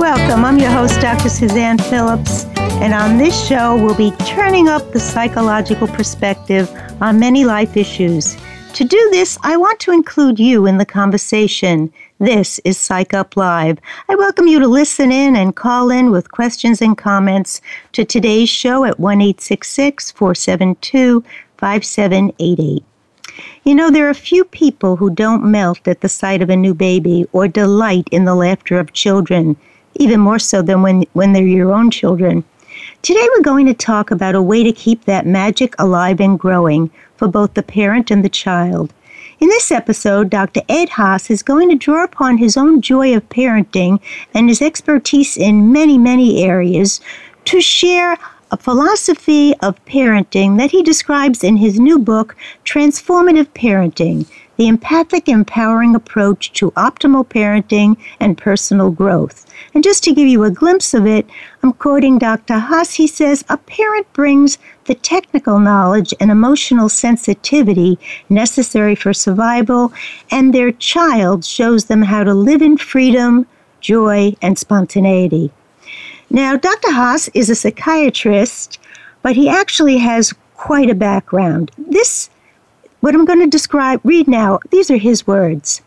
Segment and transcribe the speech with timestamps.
[0.00, 0.46] Welcome.
[0.46, 1.28] I'm your host, Dr.
[1.28, 2.46] Suzanne Phillips.
[2.56, 6.70] And on this show, we'll be turning up the psychological perspective
[7.02, 8.38] on many life issues.
[8.72, 11.92] To do this, I want to include you in the conversation.
[12.18, 13.78] This is Psych Up Live.
[14.08, 17.60] I welcome you to listen in and call in with questions and comments
[17.92, 21.24] to today's show at 1 472
[21.58, 22.84] 5788.
[23.64, 26.72] You know, there are few people who don't melt at the sight of a new
[26.72, 29.58] baby or delight in the laughter of children,
[30.00, 32.42] even more so than when, when they're your own children.
[33.02, 36.90] Today we're going to talk about a way to keep that magic alive and growing
[37.16, 38.94] for both the parent and the child.
[39.40, 40.62] In this episode, Dr.
[40.68, 44.00] Ed Haas is going to draw upon his own joy of parenting
[44.34, 47.00] and his expertise in many, many areas
[47.46, 48.16] to share
[48.50, 54.26] a philosophy of parenting that he describes in his new book, Transformative Parenting
[54.60, 59.46] The Empathic Empowering Approach to Optimal Parenting and Personal Growth.
[59.72, 61.26] And just to give you a glimpse of it,
[61.62, 62.58] I'm quoting Dr.
[62.58, 62.92] Haas.
[62.92, 67.98] He says, A parent brings the technical knowledge and emotional sensitivity
[68.28, 69.94] necessary for survival,
[70.30, 73.46] and their child shows them how to live in freedom,
[73.80, 75.50] joy, and spontaneity.
[76.28, 76.92] Now, Dr.
[76.92, 78.78] Haas is a psychiatrist,
[79.22, 81.70] but he actually has quite a background.
[81.78, 82.28] This,
[83.00, 85.82] what I'm going to describe, read now, these are his words.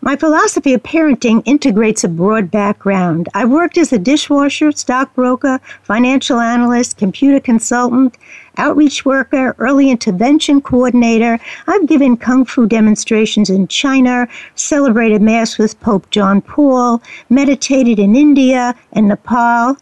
[0.00, 3.28] My philosophy of parenting integrates a broad background.
[3.34, 8.16] I've worked as a dishwasher, stockbroker, financial analyst, computer consultant,
[8.56, 11.40] outreach worker, early intervention coordinator.
[11.66, 18.14] I've given kung fu demonstrations in China, celebrated Mass with Pope John Paul, meditated in
[18.14, 19.76] India and Nepal.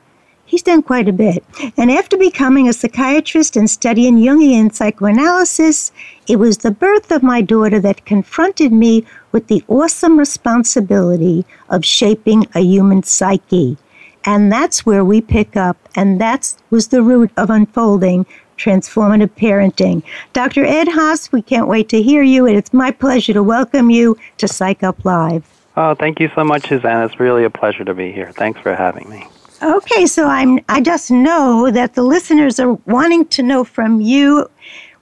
[0.47, 1.45] He's done quite a bit.
[1.77, 5.91] And after becoming a psychiatrist and studying Jungian psychoanalysis,
[6.29, 11.84] it was the birth of my daughter that confronted me with the awesome responsibility of
[11.84, 13.77] shaping a human psyche.
[14.25, 18.25] And that's where we pick up, and that was the root of unfolding
[18.57, 20.03] transformative parenting.
[20.33, 20.65] Dr.
[20.65, 24.17] Ed Haas, we can't wait to hear you, and it's my pleasure to welcome you
[24.39, 25.45] to Psych Up Live.
[25.77, 27.05] Oh, thank you so much, Suzanne.
[27.05, 28.33] It's really a pleasure to be here.
[28.33, 29.27] Thanks for having me.
[29.66, 34.49] Okay, so I'm I just know that the listeners are wanting to know from you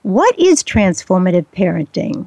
[0.00, 2.26] what is transformative parenting?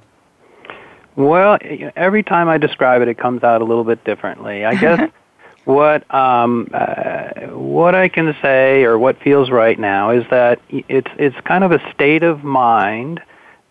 [1.15, 1.57] Well,
[1.95, 4.65] every time I describe it, it comes out a little bit differently.
[4.65, 5.09] I guess
[5.65, 11.09] what um, uh, what I can say, or what feels right now, is that it's
[11.17, 13.19] it's kind of a state of mind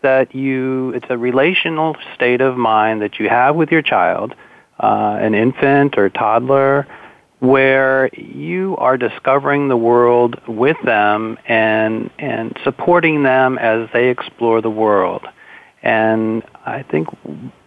[0.03, 0.91] that you.
[0.91, 4.34] It's a relational state of mind that you have with your child,
[4.81, 6.88] uh, an infant or toddler,
[7.47, 14.61] where you are discovering the world with them and and supporting them as they explore
[14.61, 15.27] the world.
[15.83, 17.09] And I think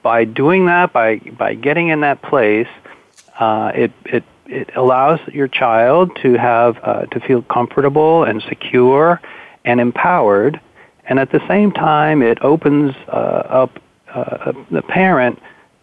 [0.03, 2.67] by doing that, by by getting in that place,
[3.39, 9.21] uh, it it it allows your child to have uh, to feel comfortable and secure
[9.63, 10.59] and empowered,
[11.05, 13.11] and at the same time, it opens uh,
[13.61, 13.79] up
[14.13, 15.39] uh, the parent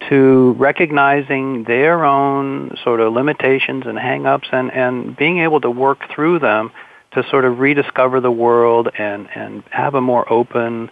[0.08, 5.98] to recognizing their own sort of limitations and hangups and, and being able to work
[6.14, 6.70] through them
[7.12, 10.90] to sort of rediscover the world and, and have a more open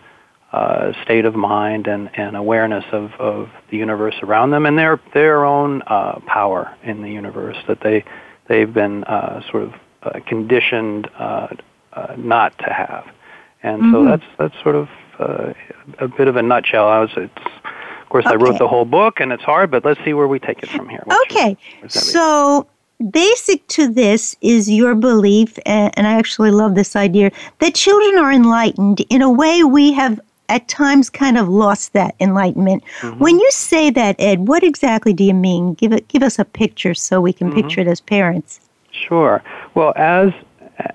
[0.52, 5.00] uh, state of mind and, and awareness of, of the universe around them and their
[5.12, 8.05] their own uh, power in the universe that they
[8.46, 9.75] they've been uh, sort of
[10.05, 11.49] uh, conditioned uh,
[11.93, 13.05] uh, not to have.
[13.62, 13.93] And mm-hmm.
[13.93, 14.88] so that's that's sort of
[15.19, 15.55] uh,
[15.99, 16.88] a bit of a nutshell.
[16.88, 17.32] I was it's
[18.14, 18.34] course, okay.
[18.34, 20.69] I wrote the whole book, and it's hard, but let's see where we take it
[20.69, 21.02] from here.
[21.25, 21.56] Okay.
[21.88, 22.69] So,
[23.11, 28.31] basic to this is your belief, and I actually love this idea, that children are
[28.31, 32.84] enlightened in a way we have at times kind of lost that enlightenment.
[33.00, 33.19] Mm-hmm.
[33.19, 35.75] When you say that, Ed, what exactly do you mean?
[35.75, 37.62] Give it, give us a picture so we can mm-hmm.
[37.62, 38.61] picture it as parents.
[38.93, 39.43] Sure.
[39.75, 40.32] Well, as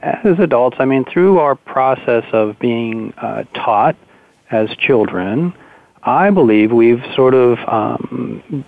[0.02, 3.96] as adults, I mean, through our process of being uh, taught
[4.52, 5.54] as children,
[6.04, 8.66] I believe we've sort of um,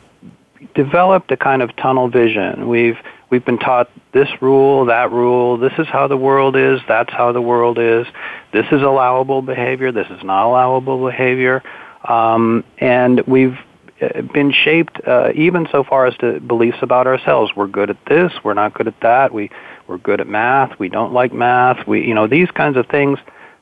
[0.75, 2.67] developed a kind of tunnel vision.
[2.67, 2.97] We've
[3.29, 7.31] we've been taught this rule, that rule, this is how the world is, that's how
[7.31, 8.05] the world is,
[8.51, 11.63] this is allowable behavior, this is not allowable behavior,
[12.03, 13.57] um, and we've
[14.01, 17.53] uh, been shaped uh, even so far as to beliefs about ourselves.
[17.55, 19.33] We're good at this, we're not good at that.
[19.33, 19.49] We
[19.87, 21.87] we're good at math, we don't like math.
[21.87, 23.17] We you know these kinds of things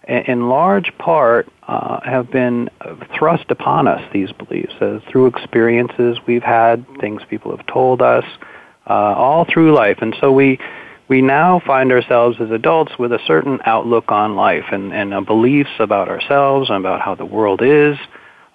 [0.09, 2.69] in large part uh, have been
[3.17, 4.73] thrust upon us these beliefs.
[4.81, 8.25] Uh, through experiences we've had, things people have told us,
[8.87, 10.59] uh, all through life, and so we
[11.07, 15.21] we now find ourselves as adults with a certain outlook on life and and uh,
[15.21, 17.97] beliefs about ourselves and about how the world is,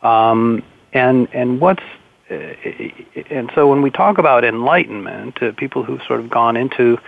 [0.03, 0.63] um,
[0.93, 1.85] and and what's
[2.31, 2.35] uh,
[3.31, 6.99] and so when we talk about enlightenment, uh, people who've sort of gone into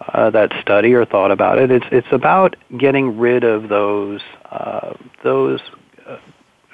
[0.00, 1.70] uh, that study or thought about it.
[1.70, 5.60] It's it's about getting rid of those uh, those
[6.06, 6.18] uh,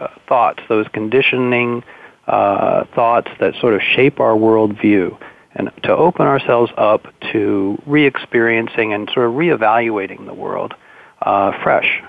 [0.01, 1.83] uh thoughts, those conditioning
[2.27, 5.19] uh, thoughts that sort of shape our worldview,
[5.55, 10.75] and to open ourselves up to re-experiencing and sort of re-evaluating the world
[11.23, 12.03] uh, fresh,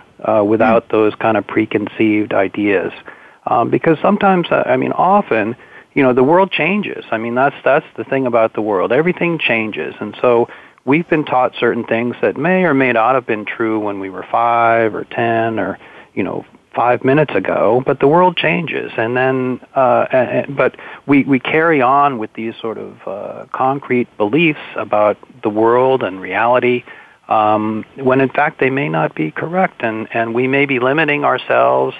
[0.45, 0.91] without mm.
[0.91, 2.91] those kind of preconceived ideas.
[3.47, 5.55] Um, because sometimes, I mean, often
[5.93, 9.39] you know the world changes i mean that's that's the thing about the world everything
[9.39, 10.47] changes and so
[10.85, 14.09] we've been taught certain things that may or may not have been true when we
[14.09, 15.77] were five or ten or
[16.13, 16.45] you know
[16.75, 20.75] five minutes ago, but the world changes, and then uh, and, but
[21.07, 26.21] we we carry on with these sort of uh, concrete beliefs about the world and
[26.21, 26.83] reality.
[27.27, 31.25] Um, when in fact they may not be correct, and, and we may be limiting
[31.25, 31.95] ourselves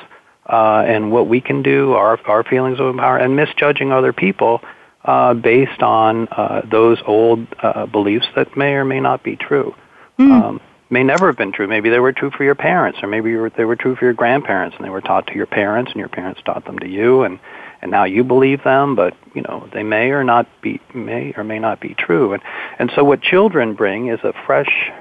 [0.48, 4.62] uh, and what we can do, our our feelings of power, and misjudging other people
[5.06, 9.76] uh, based on uh, those old uh, beliefs that may or may not be true.
[10.20, 10.32] Mm.
[10.32, 11.68] Um, may never have been true.
[11.68, 14.14] Maybe they were true for your parents, or maybe were, they were true for your
[14.14, 17.24] grandparents, and they were taught to your parents, and your parents taught them to you,
[17.24, 17.40] and
[17.82, 18.96] and now you believe them.
[18.96, 22.34] But you know they may or not be may or may not be true.
[22.34, 22.42] And
[22.80, 24.92] and so what children bring is a fresh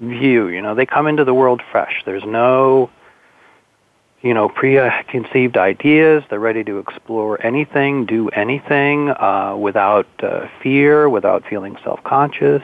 [0.00, 0.48] view.
[0.48, 2.02] You know they come into the world fresh.
[2.06, 2.90] There's no
[4.24, 6.24] you know, preconceived ideas.
[6.30, 12.62] They're ready to explore anything, do anything uh, without uh, fear, without feeling self-conscious.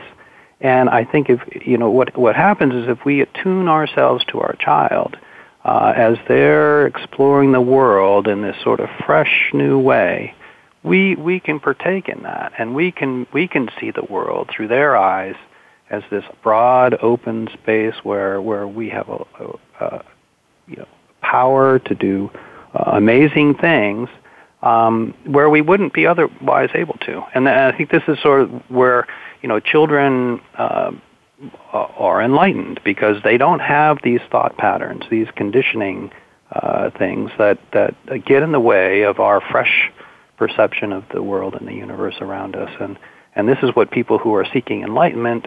[0.62, 4.40] And I think if you know what what happens is if we attune ourselves to
[4.40, 5.18] our child
[5.64, 10.34] uh, as they're exploring the world in this sort of fresh new way,
[10.82, 14.68] we we can partake in that, and we can we can see the world through
[14.68, 15.36] their eyes
[15.90, 20.04] as this broad, open space where where we have a, a, a
[20.66, 20.88] you know
[21.20, 22.30] power to do
[22.74, 24.08] uh, amazing things
[24.62, 27.22] um, where we wouldn't be otherwise able to.
[27.34, 29.06] And I think this is sort of where
[29.42, 30.92] you know children uh,
[31.72, 36.10] are enlightened because they don't have these thought patterns, these conditioning
[36.52, 37.94] uh, things that that
[38.24, 39.90] get in the way of our fresh
[40.36, 42.70] perception of the world and the universe around us.
[42.80, 42.98] And
[43.34, 45.46] and this is what people who are seeking enlightenment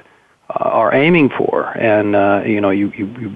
[0.50, 1.77] uh, are aiming for.
[1.77, 3.36] And uh, you know, you, you, you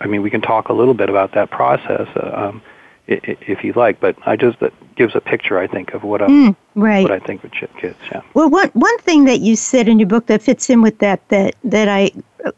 [0.00, 2.62] I mean, we can talk a little bit about that process uh, um,
[3.06, 4.00] if you like.
[4.00, 7.02] But I just that gives a picture, I think, of what I, mm, right.
[7.02, 7.96] what I think with kids.
[8.10, 8.22] Yeah.
[8.34, 11.26] Well, one one thing that you said in your book that fits in with that
[11.28, 12.10] that that I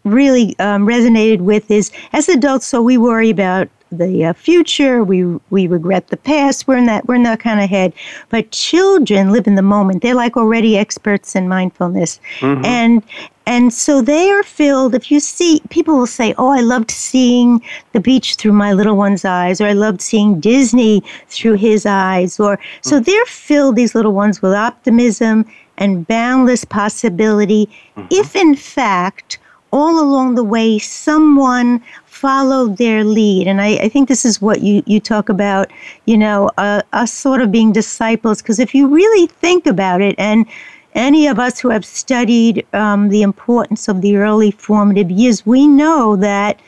[0.04, 5.02] really um, resonated with is as adults, so we worry about the uh, future.
[5.02, 6.66] We we regret the past.
[6.66, 7.92] We're in that we're in that kind of head.
[8.30, 10.02] But children live in the moment.
[10.02, 12.64] They're like already experts in mindfulness, mm-hmm.
[12.64, 13.02] and
[13.46, 14.94] and so they are filled.
[14.94, 17.62] If you see, people will say, "Oh, I loved seeing
[17.92, 22.40] the beach through my little one's eyes," or "I loved seeing Disney through his eyes,"
[22.40, 25.44] or so they're filled these little ones with optimism
[25.78, 27.68] and boundless possibility.
[27.96, 28.06] Mm-hmm.
[28.10, 29.38] If in fact
[29.72, 31.82] all along the way someone
[32.16, 33.46] followed their lead.
[33.46, 35.70] And I, I think this is what you, you talk about,
[36.06, 38.40] you know, uh, us sort of being disciples.
[38.40, 40.46] Because if you really think about it, and
[40.94, 45.66] any of us who have studied um, the importance of the early formative years, we
[45.66, 46.58] know that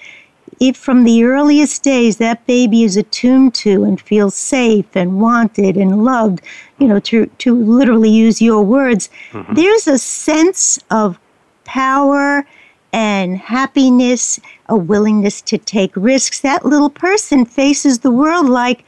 [0.61, 5.77] if from the earliest days that baby is attuned to and feels safe and wanted
[5.77, 6.41] and loved,
[6.79, 9.55] you know, to, to literally use your words, mm-hmm.
[9.55, 11.19] there's a sense of
[11.65, 12.45] power
[12.93, 16.41] and happiness, a willingness to take risks.
[16.41, 18.85] That little person faces the world like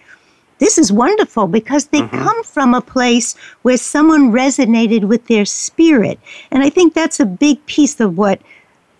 [0.58, 2.22] this is wonderful because they mm-hmm.
[2.22, 6.20] come from a place where someone resonated with their spirit.
[6.50, 8.40] And I think that's a big piece of what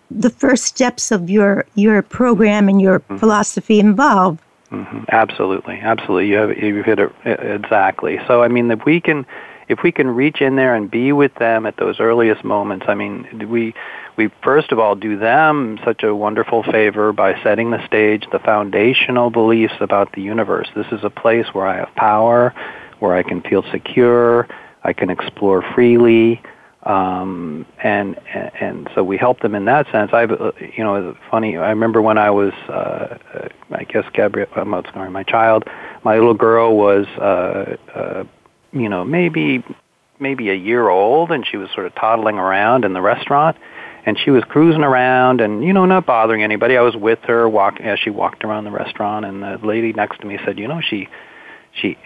[0.09, 3.17] the first steps of your your program and your mm-hmm.
[3.17, 4.39] philosophy involve.
[4.71, 5.03] Mm-hmm.
[5.09, 6.29] Absolutely, absolutely.
[6.29, 8.19] You have you hit it exactly.
[8.27, 9.25] So I mean, if we can
[9.71, 12.93] if we can reach in there and be with them at those earliest moments, I
[12.93, 13.73] mean, we
[14.17, 18.39] we first of all do them such a wonderful favor by setting the stage, the
[18.39, 20.67] foundational beliefs about the universe.
[20.75, 22.53] This is a place where I have power,
[22.99, 24.45] where I can feel secure,
[24.83, 26.41] I can explore freely,
[26.83, 30.11] um, and and so we help them in that sense.
[30.11, 31.55] I've uh, you know funny.
[31.55, 32.71] I remember when I was uh,
[33.33, 34.49] uh I guess Gabrielle,
[34.93, 35.63] sorry, my child,
[36.03, 38.23] my little girl was uh, uh,
[38.71, 39.63] you know maybe
[40.19, 43.57] maybe a year old, and she was sort of toddling around in the restaurant.
[44.03, 46.75] And she was cruising around, and you know, not bothering anybody.
[46.75, 50.21] I was with her, walking as she walked around the restaurant, and the lady next
[50.21, 51.07] to me said, "You know, she,
[51.71, 51.97] she,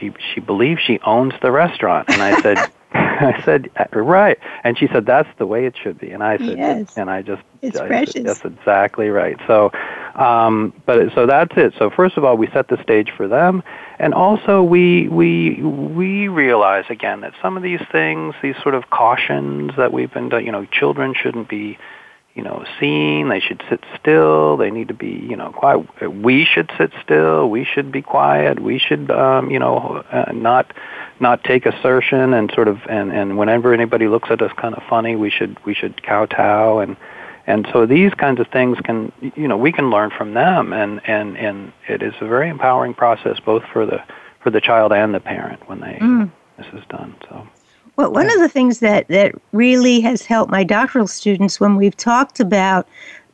[0.00, 2.58] she, she believes she owns the restaurant." And I said,
[3.20, 4.38] I said, right.
[4.62, 6.10] And she said, that's the way it should be.
[6.10, 6.96] And I said, yes.
[6.96, 8.12] and I just, it's I precious.
[8.12, 9.36] Said, that's exactly right.
[9.48, 9.72] So,
[10.14, 11.74] um, but so that's it.
[11.76, 13.64] So first of all, we set the stage for them.
[13.98, 18.90] And also we, we, we realize again that some of these things, these sort of
[18.90, 21.76] cautions that we've been, you know, children shouldn't be,
[22.34, 23.28] you know, seen.
[23.28, 24.56] They should sit still.
[24.56, 25.86] They need to be, you know, quiet.
[26.12, 27.48] We should sit still.
[27.48, 28.60] We should be quiet.
[28.60, 30.72] We should, um, you know, uh, not
[31.20, 34.82] not take assertion and sort of and and whenever anybody looks at us kind of
[34.88, 36.96] funny, we should we should kowtow and
[37.46, 41.00] and so these kinds of things can you know we can learn from them and
[41.06, 44.02] and and it is a very empowering process both for the
[44.42, 46.30] for the child and the parent when they mm.
[46.58, 47.14] this is done.
[47.28, 47.46] So.
[47.96, 51.96] Well, one of the things that, that really has helped my doctoral students when we've
[51.96, 52.88] talked about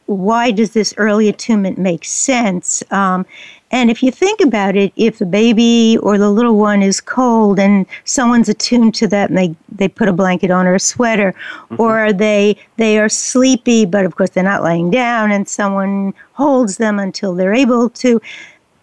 [0.06, 2.82] why does this early attunement make sense?
[2.90, 3.24] Um,
[3.70, 7.60] and if you think about it, if the baby or the little one is cold
[7.60, 11.32] and someone's attuned to that and they, they put a blanket on or a sweater,
[11.32, 11.80] mm-hmm.
[11.80, 16.78] or they they are sleepy, but of course they're not laying down and someone holds
[16.78, 18.20] them until they're able to.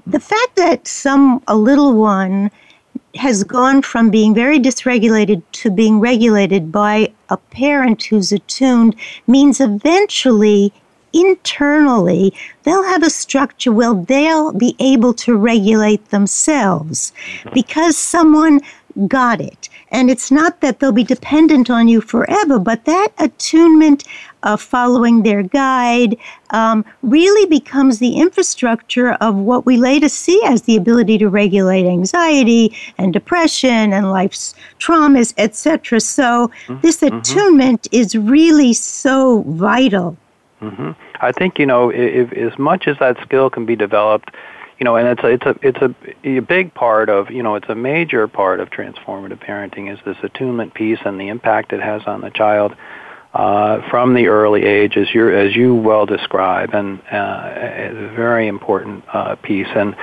[0.05, 2.49] The fact that some a little one
[3.17, 8.95] has gone from being very dysregulated to being regulated by a parent who's attuned
[9.27, 10.71] means eventually
[11.13, 12.33] internally
[12.63, 17.11] they'll have a structure where they'll be able to regulate themselves.
[17.41, 17.49] Mm-hmm.
[17.53, 18.61] Because someone
[19.07, 19.69] got it.
[19.91, 24.03] And it's not that they'll be dependent on you forever, but that attunement
[24.43, 26.17] of following their guide
[26.51, 31.85] um, really becomes the infrastructure of what we later see as the ability to regulate
[31.85, 35.99] anxiety and depression and life's traumas, etc.
[35.99, 36.81] So mm-hmm.
[36.81, 37.17] this mm-hmm.
[37.17, 38.01] attunement mm-hmm.
[38.01, 40.17] is really so vital.
[40.61, 40.91] Mm-hmm.
[41.21, 44.31] I think you know if, if as much as that skill can be developed
[44.79, 47.55] you know, and it's a, it's a it's a, a big part of you know
[47.55, 51.81] it's a major part of transformative parenting is this attunement piece and the impact it
[51.81, 52.75] has on the child
[53.37, 58.15] uh, from the early age, as you as you well describe, and uh, it's a
[58.15, 59.67] very important uh, piece.
[59.75, 59.95] And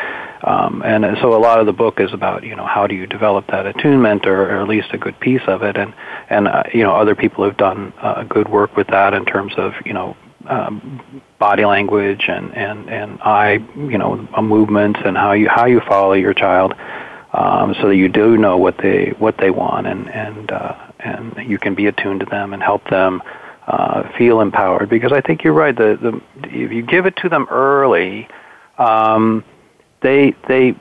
[0.45, 3.07] um, and so a lot of the book is about you know how do you
[3.07, 5.77] develop that attunement, or, or at least a good piece of it.
[5.77, 5.95] And
[6.31, 9.55] and uh, you know other people have done uh, good work with that in terms
[9.57, 10.17] of you know
[10.49, 15.81] um, body language and and and eye you know movements and how you how you
[15.81, 16.75] follow your child
[17.33, 21.37] um, so that you do know what they what they want and and uh, and
[21.49, 23.23] you can be attuned to them and help them
[23.67, 24.89] uh, feel empowered.
[24.89, 28.29] Because I think you're right the the if you give it to them early
[28.79, 29.45] um,
[30.01, 30.75] they they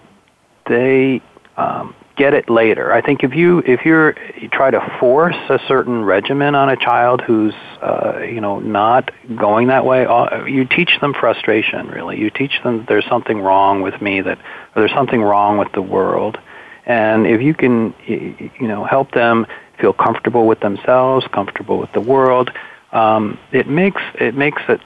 [0.67, 1.21] they
[1.57, 2.91] um, get it later.
[2.91, 6.75] I think if you if you're you try to force a certain regimen on a
[6.75, 11.87] child who's uh, you know not going that way, uh, you teach them frustration.
[11.87, 14.39] Really, you teach them there's something wrong with me, that
[14.75, 16.37] there's something wrong with the world,
[16.85, 19.47] and if you can you know help them
[19.79, 22.51] feel comfortable with themselves, comfortable with the world,
[22.91, 24.81] um, it makes it makes it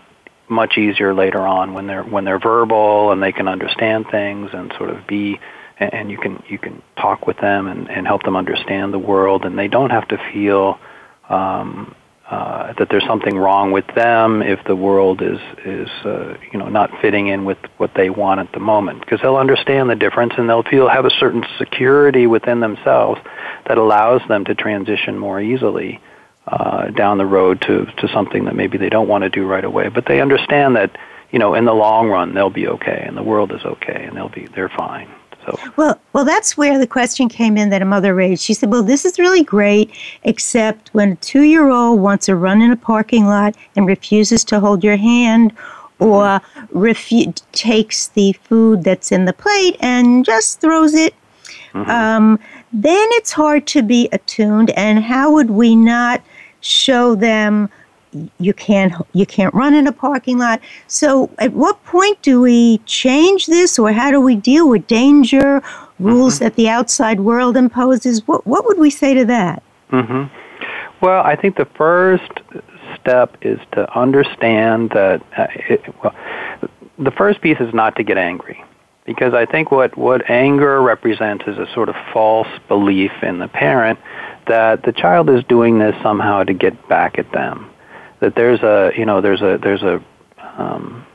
[0.49, 4.73] much easier later on when they're when they're verbal and they can understand things and
[4.77, 5.37] sort of be
[5.79, 9.45] and you can you can talk with them and, and help them understand the world,
[9.45, 10.79] and they don't have to feel
[11.29, 11.93] um,
[12.29, 16.67] uh, that there's something wrong with them if the world is is uh, you know
[16.67, 20.33] not fitting in with what they want at the moment, because they'll understand the difference
[20.37, 23.21] and they'll feel have a certain security within themselves
[23.67, 26.01] that allows them to transition more easily.
[26.49, 29.65] Uh, down the road to, to something that maybe they don't want to do right
[29.65, 30.97] away, but they understand that
[31.29, 34.15] you know in the long run they'll be okay and the world is okay and
[34.15, 35.09] they'll be they're fine.
[35.47, 38.43] So well, well, that's where the question came in that a mother raised.
[38.43, 39.91] She said, "Well, this is really great,
[40.23, 44.83] except when a two-year-old wants to run in a parking lot and refuses to hold
[44.83, 45.53] your hand."
[45.99, 46.39] or
[46.73, 51.11] refu- takes the food that's in the plate and just throws it,
[51.73, 51.89] mm-hmm.
[51.89, 52.39] um,
[52.71, 54.69] then it's hard to be attuned.
[54.71, 56.21] And how would we not
[56.61, 57.69] show them?
[58.39, 60.61] You can't you can't run in a parking lot.
[60.87, 65.61] So at what point do we change this or how do we deal with danger,
[65.99, 66.45] rules mm-hmm.
[66.45, 68.27] that the outside world imposes?
[68.27, 69.63] What what would we say to that?
[69.89, 70.23] hmm
[71.01, 72.31] Well, I think the first
[72.99, 76.15] step is to understand that uh, it, well,
[76.97, 78.63] the first piece is not to get angry.
[79.05, 83.47] Because I think what, what anger represents is a sort of false belief in the
[83.47, 83.97] parent
[84.47, 87.69] that the child is doing this somehow to get back at them
[88.19, 90.03] that there's a you know there's a there's a
[90.57, 91.05] um,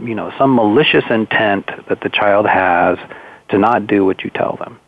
[0.00, 2.98] you know some malicious intent that the child has
[3.48, 4.78] to not do what you tell them.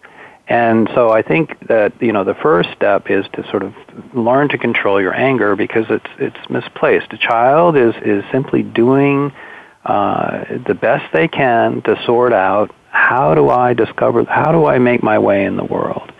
[0.49, 3.75] And so I think that you know the first step is to sort of
[4.13, 7.13] learn to control your anger because it's it's misplaced.
[7.13, 9.33] A child is is simply doing
[9.85, 14.79] uh, the best they can to sort out how do I discover how do I
[14.79, 16.13] make my way in the world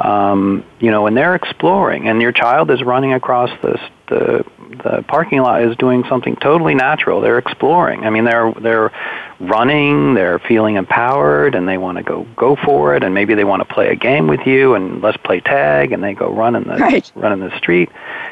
[0.00, 4.44] um, you know, when they're exploring and your child is running across this, the
[4.82, 7.20] the parking lot is doing something totally natural.
[7.20, 8.04] They're exploring.
[8.04, 8.92] I mean, they're they're
[9.40, 10.14] running.
[10.14, 13.02] They're feeling empowered, and they want to go go for it.
[13.02, 15.92] And maybe they want to play a game with you, and let's play tag.
[15.92, 17.10] And they go run in the right.
[17.14, 17.90] run in the street.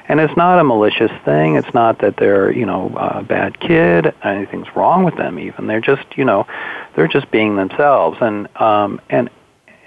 [0.08, 1.56] And it's not a malicious thing.
[1.56, 4.14] It's not that they're you know a bad kid.
[4.22, 5.38] Anything's wrong with them.
[5.38, 6.46] Even they're just you know
[6.94, 8.18] they're just being themselves.
[8.20, 9.30] And um, and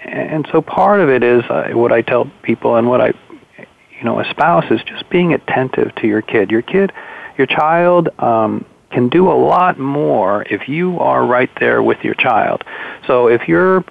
[0.04, 3.12] and so part of it is uh, what I tell people and what I
[3.58, 6.50] you know espouse is just being attentive to your kid.
[6.50, 6.92] Your kid,
[7.38, 12.14] your child um, can do a lot more if you are right there with your
[12.14, 12.62] child.
[13.06, 13.84] So if your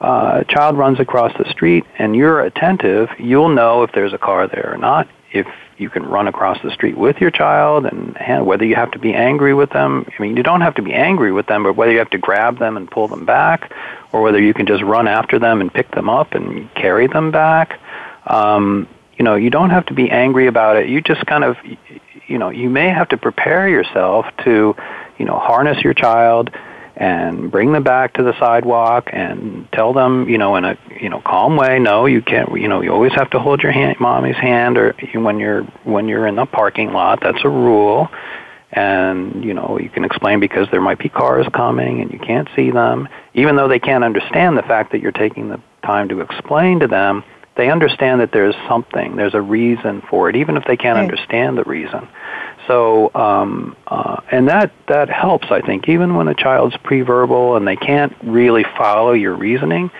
[0.00, 4.46] uh, child runs across the street and you're attentive, you'll know if there's a car
[4.46, 5.08] there or not.
[5.32, 8.16] If you can run across the street with your child and
[8.46, 10.06] whether you have to be angry with them.
[10.06, 12.18] I mean, you don't have to be angry with them, but whether you have to
[12.18, 13.72] grab them and pull them back
[14.12, 17.30] or whether you can just run after them and pick them up and carry them
[17.30, 17.80] back.
[18.26, 20.88] Um, you know, you don't have to be angry about it.
[20.88, 21.56] You just kind of,
[22.26, 24.74] you know, you may have to prepare yourself to,
[25.18, 26.50] you know, harness your child
[26.96, 31.08] and bring them back to the sidewalk and tell them, you know, in a you
[31.08, 32.56] know calm way, no, you can't.
[32.56, 36.08] You know, you always have to hold your hand, mommy's hand, or when you're when
[36.08, 37.20] you're in the parking lot.
[37.20, 38.08] That's a rule.
[38.70, 42.48] And you know, you can explain because there might be cars coming and you can't
[42.56, 43.08] see them.
[43.34, 46.88] Even though they can't understand the fact that you're taking the time to explain to
[46.88, 47.24] them,
[47.56, 51.02] they understand that there's something, there's a reason for it, even if they can't right.
[51.02, 52.08] understand the reason.
[52.66, 57.66] So, um, uh, and that that helps, I think, even when a child's pre-verbal and
[57.66, 59.90] they can't really follow your reasoning.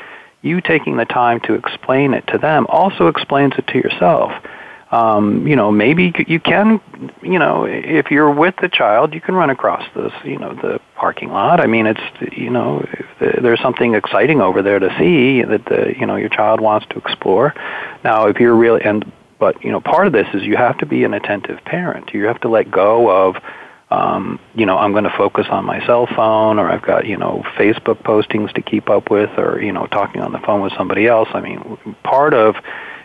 [0.42, 4.32] You taking the time to explain it to them also explains it to yourself.
[4.90, 6.80] Um, you know, maybe you can,
[7.20, 10.80] you know, if you're with the child, you can run across this, you know, the
[10.94, 11.60] parking lot.
[11.60, 12.86] I mean, it's, you know,
[13.18, 16.98] there's something exciting over there to see that the, you know, your child wants to
[16.98, 17.54] explore.
[18.04, 20.86] Now, if you're really, and but you know, part of this is you have to
[20.86, 22.12] be an attentive parent.
[22.12, 23.36] You have to let go of,
[23.90, 27.16] um, you know, I'm going to focus on my cell phone, or I've got you
[27.16, 30.72] know Facebook postings to keep up with, or you know, talking on the phone with
[30.76, 31.28] somebody else.
[31.32, 32.56] I mean, part of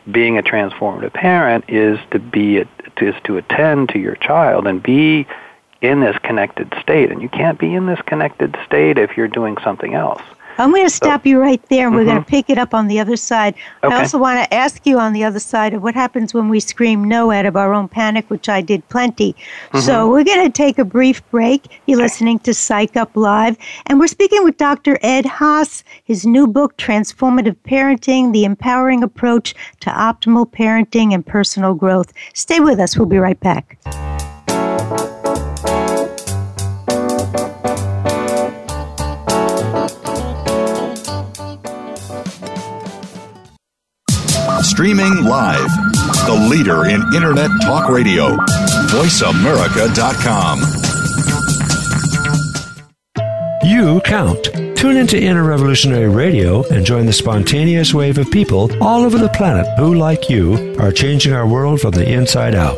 [0.10, 5.28] being a transformative parent is to be is to attend to your child and be
[5.82, 7.12] in this connected state.
[7.12, 10.22] And you can't be in this connected state if you're doing something else.
[10.60, 12.10] I'm going to stop so, you right there, and we're mm-hmm.
[12.12, 13.56] going to pick it up on the other side.
[13.84, 13.96] Okay.
[13.96, 16.60] I also want to ask you on the other side of what happens when we
[16.60, 19.34] scream no out of our own panic, which I did plenty.
[19.34, 19.80] Mm-hmm.
[19.80, 21.80] So we're going to take a brief break.
[21.86, 25.00] You're listening to Psych Up Live, and we're speaking with Dr.
[25.02, 25.84] Ed Haas.
[26.04, 32.12] His new book, Transformative Parenting: The Empowering Approach to Optimal Parenting and Personal Growth.
[32.34, 32.98] Stay with us.
[32.98, 33.78] We'll be right back.
[44.80, 45.70] Streaming live.
[46.26, 48.38] The leader in Internet talk radio.
[48.88, 50.62] VoiceAmerica.com.
[53.70, 54.78] You count.
[54.78, 59.28] Tune into Inner Revolutionary Radio and join the spontaneous wave of people all over the
[59.28, 62.78] planet who, like you, are changing our world from the inside out.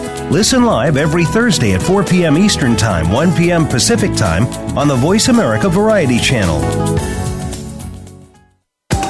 [0.31, 2.37] Listen live every Thursday at 4 p.m.
[2.37, 3.67] Eastern Time, 1 p.m.
[3.67, 4.45] Pacific Time
[4.77, 6.61] on the Voice America Variety Channel.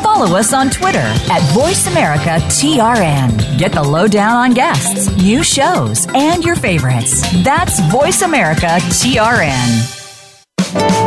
[0.01, 3.60] Follow us on Twitter at VoiceAmericaTRN.
[3.60, 7.21] Get the lowdown on guests, new shows, and your favorites.
[7.43, 11.00] That's Voice VoiceAmericaTRN.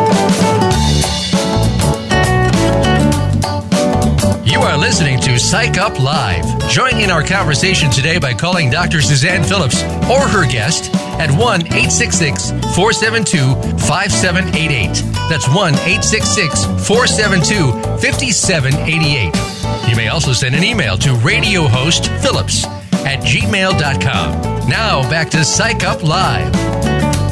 [4.45, 6.45] You are listening to Psych Up Live.
[6.69, 9.01] Join in our conversation today by calling Dr.
[9.01, 13.55] Suzanne Phillips or her guest at 1 866 472
[13.87, 15.03] 5788.
[15.31, 19.89] That's 1 866 472 5788.
[19.89, 22.65] You may also send an email to radiohostphillips
[23.07, 24.69] at gmail.com.
[24.69, 26.53] Now back to Psych Up Live.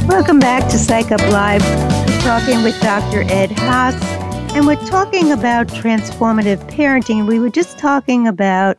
[0.09, 1.63] Welcome back to Psych Up Live.
[2.23, 3.23] talking with Dr.
[3.31, 4.22] Ed Haas
[4.55, 7.27] and we're talking about transformative parenting.
[7.27, 8.77] We were just talking about,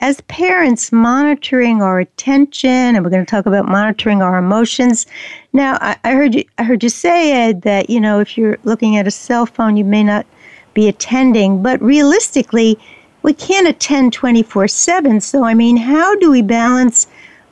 [0.00, 5.04] as parents, monitoring our attention, and we're going to talk about monitoring our emotions.
[5.52, 8.56] Now, I, I heard you, I heard you say, Ed, that you know if you're
[8.64, 10.24] looking at a cell phone, you may not
[10.72, 12.78] be attending, but realistically,
[13.22, 15.20] we can't attend 24 7.
[15.20, 17.06] So, I mean, how do we balance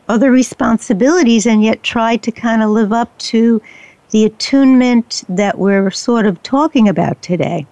[0.08, 3.60] other responsibilities and yet try to kind of live up to
[4.10, 7.66] the attunement that we're sort of talking about today.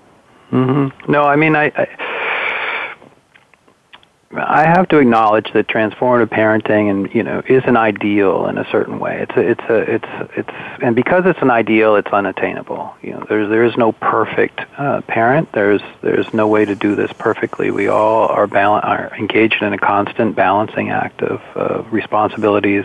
[0.50, 1.10] Mm-hmm.
[1.10, 1.88] No, I mean, I, I,
[4.30, 8.70] I have to acknowledge that transformative parenting, and you know, is an ideal in a
[8.70, 9.20] certain way.
[9.22, 12.94] It's a, it's a, it's, it's, and because it's an ideal, it's unattainable.
[13.02, 15.52] You know, there's there is no perfect uh, parent.
[15.52, 17.70] There's there's no way to do this perfectly.
[17.70, 22.84] We all are, bal- are engaged in a constant balancing act of uh, responsibilities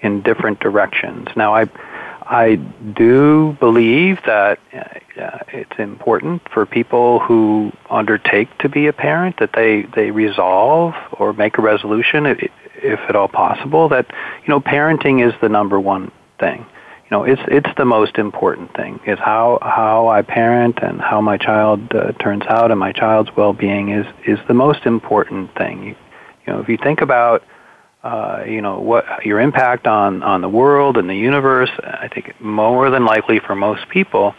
[0.00, 1.28] in different directions.
[1.36, 1.66] Now, I
[2.30, 9.40] I do believe that uh, it's important for people who undertake to be a parent
[9.40, 12.38] that they, they resolve or make a resolution, if,
[12.76, 14.06] if at all possible, that
[14.42, 16.60] you know parenting is the number one thing.
[16.60, 19.00] You know, it's it's the most important thing.
[19.08, 23.34] Is how how I parent and how my child uh, turns out and my child's
[23.36, 25.82] well-being is is the most important thing.
[25.82, 25.96] You,
[26.46, 27.42] you know, if you think about
[28.02, 31.70] uh, you know what your impact on on the world and the universe.
[31.82, 34.34] I think more than likely for most people,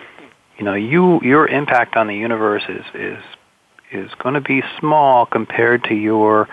[0.58, 3.24] you know, you your impact on the universe is is
[3.91, 6.50] is going to be small compared to your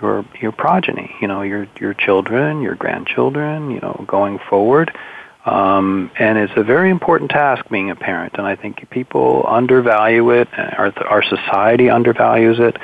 [0.00, 1.14] your your progeny.
[1.20, 3.70] You know, your your children, your grandchildren.
[3.70, 4.96] You know, going forward.
[5.44, 10.28] Um, and it's a very important task being a parent, and I think people undervalue
[10.30, 10.48] it.
[10.52, 12.76] Our, our society undervalues it.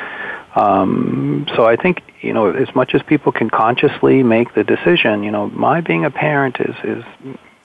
[0.55, 5.23] Um, so I think you know as much as people can consciously make the decision,
[5.23, 7.05] you know, my being a parent is is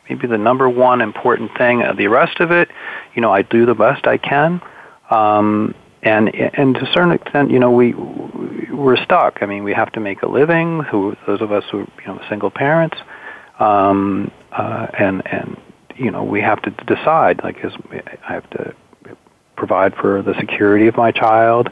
[0.10, 1.84] maybe the number one important thing.
[1.84, 2.70] Uh, the rest of it,
[3.14, 4.62] you know, I do the best I can.
[5.10, 9.40] Um, and and to a certain extent, you know, we we're stuck.
[9.42, 10.82] I mean, we have to make a living.
[10.84, 12.98] Who those of us who you know single parents,
[13.60, 15.58] um, uh, and and
[16.00, 17.42] you know, we have to decide.
[17.44, 17.74] Like, is
[18.28, 18.74] I have to
[19.58, 21.70] provide for the security of my child.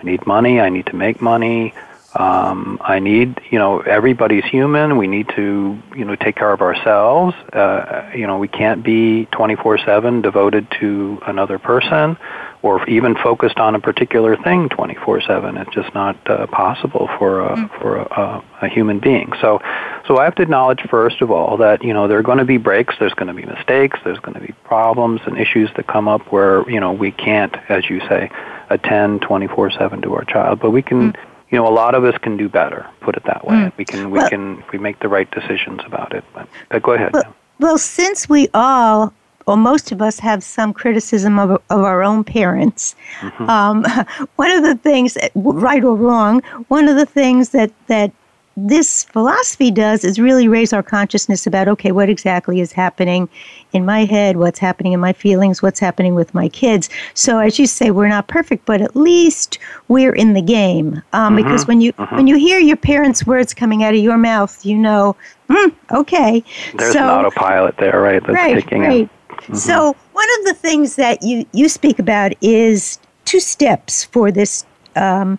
[0.00, 0.60] I need money.
[0.60, 1.74] I need to make money.
[2.14, 4.96] Um, I need, you know, everybody's human.
[4.96, 7.36] We need to, you know, take care of ourselves.
[7.52, 12.16] Uh, you know, we can't be 24/7 devoted to another person,
[12.62, 15.60] or even focused on a particular thing 24/7.
[15.60, 17.80] It's just not uh, possible for a, mm.
[17.80, 19.32] for a, a, human being.
[19.40, 19.60] So,
[20.06, 22.44] so I have to acknowledge first of all that you know there are going to
[22.44, 22.94] be breaks.
[22.98, 23.98] There's going to be mistakes.
[24.04, 27.54] There's going to be problems and issues that come up where you know we can't,
[27.68, 28.30] as you say
[28.68, 31.12] attend 24/7 to our child, but we can.
[31.12, 31.16] Mm.
[31.52, 32.86] You know, a lot of us can do better.
[33.00, 33.56] Put it that way.
[33.56, 33.72] Mm.
[33.76, 34.10] We can.
[34.12, 34.62] We well, can.
[34.72, 36.22] We make the right decisions about it.
[36.32, 37.12] But, but go ahead.
[37.12, 39.12] Well, well, since we all
[39.46, 42.94] or most of us have some criticism of, of our own parents.
[43.20, 43.50] Mm-hmm.
[43.50, 43.84] Um,
[44.36, 48.12] one of the things, right or wrong, one of the things that, that
[48.56, 53.28] this philosophy does is really raise our consciousness about okay, what exactly is happening
[53.72, 56.90] in my head, what's happening in my feelings, what's happening with my kids.
[57.14, 61.02] So, as you say, we're not perfect, but at least we're in the game.
[61.12, 61.36] Um, mm-hmm.
[61.36, 62.16] Because when you mm-hmm.
[62.16, 65.16] when you hear your parents' words coming out of your mouth, you know,
[65.48, 66.42] mm, okay.
[66.76, 68.22] There's so, an autopilot there, right?
[68.22, 69.10] That's right, right.
[69.30, 69.54] Mm-hmm.
[69.54, 74.64] So, one of the things that you you speak about is two steps for this
[74.96, 75.38] um,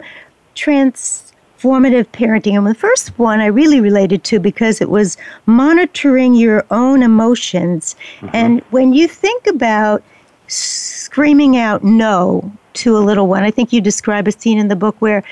[0.55, 2.57] trans formative parenting.
[2.57, 7.95] And the first one I really related to because it was monitoring your own emotions.
[8.21, 8.29] Mm-hmm.
[8.33, 10.01] And when you think about
[10.47, 14.75] screaming out no to a little one, I think you describe a scene in the
[14.75, 15.23] book where,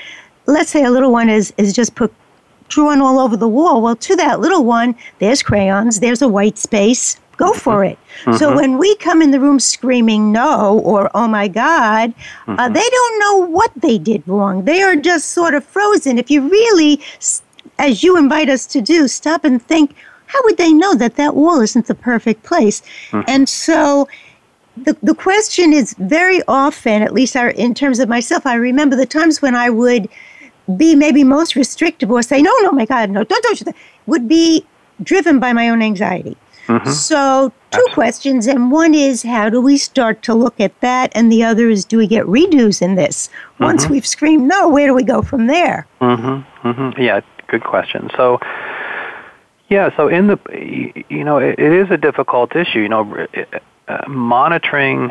[0.46, 2.14] let's say, a little one is, is just put
[2.68, 3.82] drawn all over the wall.
[3.82, 7.98] Well, to that little one, there's crayons, there's a white space, go for it.
[7.98, 8.38] Mm-hmm.
[8.40, 12.60] So when we come in the room screaming no or oh my God, uh, mm-hmm.
[12.60, 14.64] uh, they don't know what they did wrong.
[14.64, 16.18] They are just sort of frozen.
[16.18, 17.00] If you really,
[17.78, 19.94] as you invite us to do, stop and think,
[20.26, 22.82] how would they know that that wall isn't the perfect place?
[23.10, 23.28] Mm-hmm.
[23.34, 24.06] And so
[24.76, 29.06] the, the question is very often, at least in terms of myself, I remember the
[29.06, 30.08] times when I would
[30.76, 33.76] be maybe most restrictive or say, no, no, my God, no, don't do that,
[34.06, 34.64] would be
[35.02, 36.36] driven by my own anxiety.
[36.70, 36.90] Mm-hmm.
[36.90, 37.94] So, two Absolutely.
[37.94, 41.68] questions, and one is how do we start to look at that, and the other
[41.68, 43.28] is do we get redos in this?
[43.58, 43.94] Once mm-hmm.
[43.94, 45.88] we've screamed no, where do we go from there?
[46.00, 46.68] Mm-hmm.
[46.68, 47.00] mm-hmm.
[47.00, 48.08] Yeah, good question.
[48.16, 48.38] So,
[49.68, 50.38] yeah, so in the,
[51.08, 52.78] you know, it, it is a difficult issue.
[52.78, 53.26] You know,
[53.88, 55.10] uh, monitoring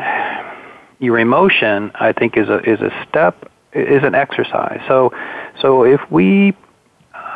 [0.98, 4.80] your emotion, I think, is a is a step, is an exercise.
[4.88, 5.12] So,
[5.60, 6.54] so if we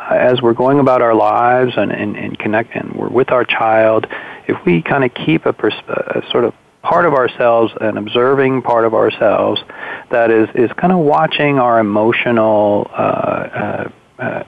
[0.09, 4.07] as we're going about our lives and, and, and connect and we're with our child,
[4.47, 8.61] if we kind of keep a, pers- a sort of part of ourselves, an observing
[8.61, 9.61] part of ourselves
[10.11, 13.89] that is, is kind of watching our emotional, uh,
[14.19, 14.43] uh,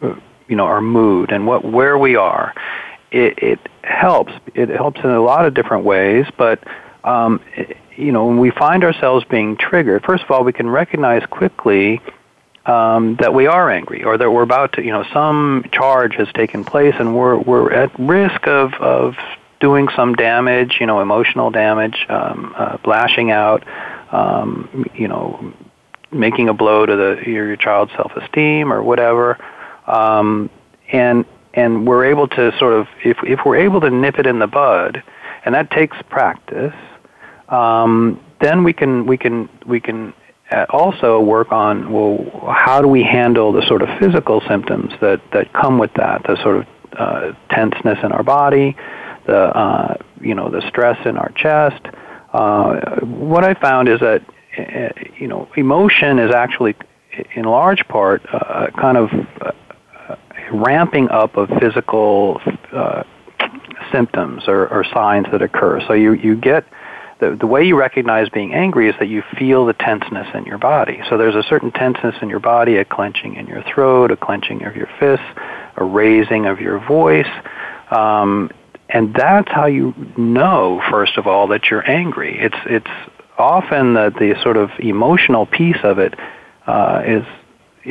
[0.00, 0.14] uh,
[0.48, 2.52] you know, our mood and what where we are.
[3.12, 4.32] It, it helps.
[4.54, 6.62] It helps in a lot of different ways, but
[7.04, 10.68] um, it, you know, when we find ourselves being triggered, first of all, we can
[10.68, 12.00] recognize quickly
[12.66, 16.28] um, that we are angry or that we're about to, you know, some charge has
[16.34, 19.14] taken place and we're, we're at risk of, of
[19.60, 23.64] doing some damage, you know, emotional damage, um, uh, lashing out,
[24.12, 25.52] um, you know,
[26.10, 29.38] making a blow to the, your, your child's self-esteem or whatever.
[29.86, 30.50] Um,
[30.90, 31.24] and,
[31.54, 34.46] and we're able to sort of, if, if we're able to nip it in the
[34.46, 35.02] bud,
[35.44, 36.74] and that takes practice,
[37.48, 40.12] um, then we can, we can, we can
[40.70, 45.52] also work on well how do we handle the sort of physical symptoms that that
[45.52, 46.22] come with that?
[46.24, 48.76] The sort of uh, tenseness in our body
[49.26, 51.84] the uh, you know the stress in our chest.
[52.32, 54.22] Uh, what I found is that
[54.58, 56.74] uh, you know emotion is actually
[57.34, 59.10] in large part uh, kind of
[60.52, 62.40] ramping up of physical
[63.92, 65.80] symptoms or, or signs that occur.
[65.86, 66.64] So you you get
[67.18, 70.58] the, the way you recognize being angry is that you feel the tenseness in your
[70.58, 71.00] body.
[71.08, 74.64] So there's a certain tenseness in your body, a clenching in your throat, a clenching
[74.64, 75.26] of your fists,
[75.76, 77.30] a raising of your voice.
[77.90, 78.50] Um,
[78.88, 82.38] and that's how you know, first of all, that you're angry.
[82.38, 86.14] It's, it's often that the sort of emotional piece of it
[86.66, 87.24] uh, is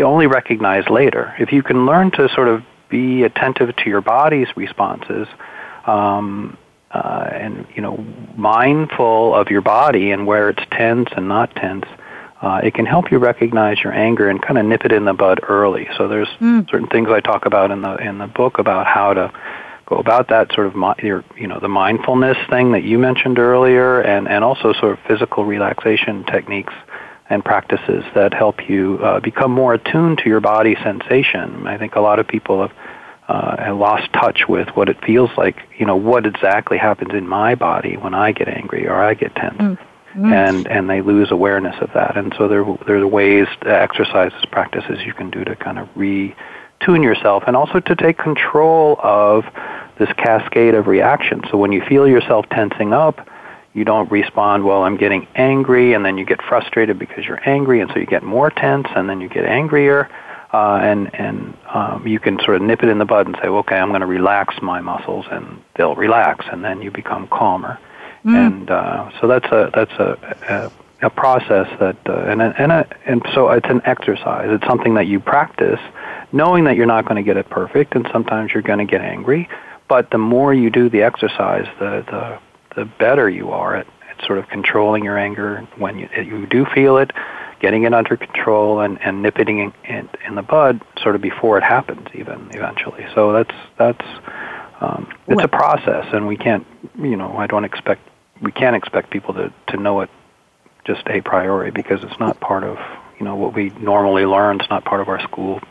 [0.03, 1.33] only recognized later.
[1.39, 5.27] If you can learn to sort of be attentive to your body's responses,
[5.85, 6.57] um,
[6.95, 7.97] uh, and you know
[8.37, 11.85] mindful of your body and where it's tense and not tense,
[12.41, 15.13] uh, it can help you recognize your anger and kind of nip it in the
[15.13, 15.87] bud early.
[15.97, 16.69] So there's mm.
[16.69, 19.31] certain things I talk about in the in the book about how to
[19.85, 23.39] go about that sort of mi- your you know the mindfulness thing that you mentioned
[23.39, 26.73] earlier, and and also sort of physical relaxation techniques
[27.29, 31.65] and practices that help you uh, become more attuned to your body sensation.
[31.67, 32.71] I think a lot of people have
[33.27, 35.57] uh, I lost touch with what it feels like.
[35.77, 39.35] You know, what exactly happens in my body when I get angry or I get
[39.35, 40.31] tense, mm-hmm.
[40.31, 42.17] and and they lose awareness of that.
[42.17, 47.03] And so there there are ways, exercises, practices you can do to kind of retune
[47.03, 49.45] yourself, and also to take control of
[49.97, 51.43] this cascade of reactions.
[51.49, 53.27] So when you feel yourself tensing up.
[53.73, 57.81] You don't respond, well, I'm getting angry, and then you get frustrated because you're angry,
[57.81, 60.09] and so you get more tense, and then you get angrier
[60.55, 63.47] uh, and and um, you can sort of nip it in the bud and say,
[63.47, 67.77] okay, I'm going to relax my muscles, and they'll relax, and then you become calmer.
[68.23, 68.47] Mm.
[68.47, 72.87] And uh, so that's a that's a, a, a process that uh, and and a,
[73.05, 74.47] and so it's an exercise.
[74.49, 75.81] It's something that you practice,
[76.31, 79.01] knowing that you're not going to get it perfect, and sometimes you're going to get
[79.01, 79.49] angry.
[79.89, 82.39] But the more you do the exercise, the the
[82.77, 86.65] the better you are at, at sort of controlling your anger when you you do
[86.73, 87.11] feel it
[87.59, 91.57] getting it under control and, and nipping it in, in the bud sort of before
[91.57, 93.05] it happens even eventually.
[93.13, 94.05] So that's that's
[94.81, 96.65] um, it's a process, and we can't
[96.99, 98.01] you know I don't expect
[98.41, 100.09] we can't expect people to to know it
[100.85, 102.77] just a priori because it's not part of
[103.19, 104.59] you know what we normally learn.
[104.59, 105.61] It's not part of our school.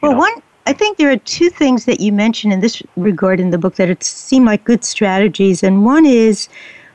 [0.00, 0.18] Well, know.
[0.18, 3.58] one I think there are two things that you mentioned in this regard in the
[3.58, 6.48] book that it seem like good strategies, and one is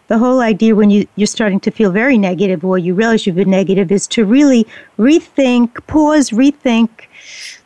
[0.10, 3.36] the whole idea when you, you're starting to feel very negative or you realize you've
[3.36, 4.68] been negative is to really
[4.98, 6.90] rethink, pause, rethink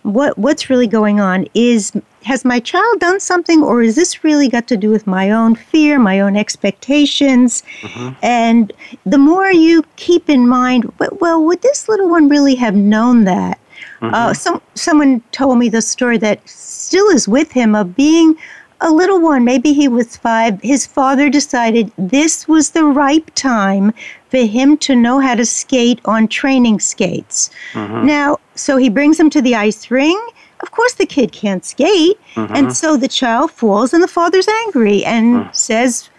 [0.03, 1.47] what what's really going on.
[1.53, 5.31] Is has my child done something or is this really got to do with my
[5.31, 7.63] own fear, my own expectations?
[7.81, 8.09] Mm-hmm.
[8.21, 8.73] And
[9.05, 13.57] the more you keep in mind, well, would this little one really have known that?
[14.01, 14.13] Mm-hmm.
[14.13, 18.35] Uh, some someone told me the story that still is with him of being
[18.83, 23.93] a little one, maybe he was five, his father decided this was the ripe time
[24.29, 27.49] for him to know how to skate on training skates.
[27.71, 28.05] Mm-hmm.
[28.05, 30.19] Now, so he brings him to the ice ring.
[30.59, 32.19] Of course, the kid can't skate.
[32.35, 32.55] Mm-hmm.
[32.55, 35.53] And so the child falls, and the father's angry and mm-hmm.
[35.53, 36.09] says,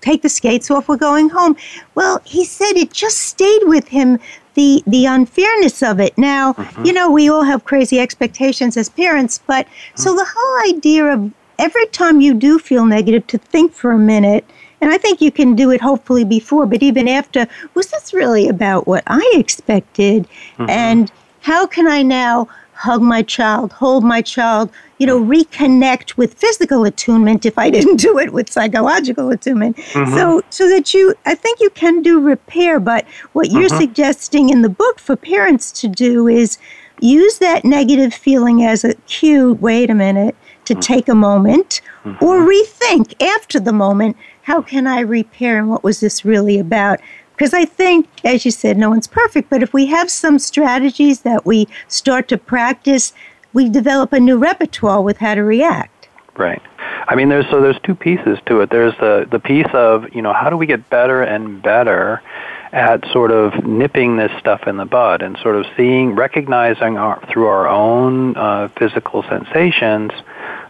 [0.00, 1.56] Take the skates off, we're going home.
[1.94, 4.18] Well, he said it just stayed with him
[4.54, 6.16] the the unfairness of it.
[6.16, 6.84] Now, mm-hmm.
[6.86, 10.16] you know, we all have crazy expectations as parents, but so mm.
[10.16, 14.44] the whole idea of every time you do feel negative, to think for a minute.
[14.80, 18.48] And I think you can do it hopefully before, but even after, was this really
[18.48, 20.26] about what I expected?
[20.56, 20.70] Mm-hmm.
[20.70, 22.48] And how can I now
[22.80, 27.96] hug my child, hold my child, you know, reconnect with physical attunement if I didn't
[27.96, 29.76] do it with psychological attunement.
[29.76, 30.14] Mm-hmm.
[30.14, 33.80] So so that you I think you can do repair, but what you're mm-hmm.
[33.80, 36.56] suggesting in the book for parents to do is
[37.00, 40.80] use that negative feeling as a cue, wait a minute, to mm-hmm.
[40.80, 42.24] take a moment mm-hmm.
[42.24, 47.00] or rethink after the moment how can I repair and what was this really about?
[47.36, 51.20] Because I think, as you said, no one's perfect, but if we have some strategies
[51.20, 53.12] that we start to practice,
[53.52, 56.08] we develop a new repertoire with how to react.
[56.36, 56.60] Right.
[57.08, 58.70] I mean, there's so there's two pieces to it.
[58.70, 62.22] There's the the piece of you know how do we get better and better
[62.72, 67.20] at sort of nipping this stuff in the bud and sort of seeing, recognizing our,
[67.26, 70.12] through our own uh, physical sensations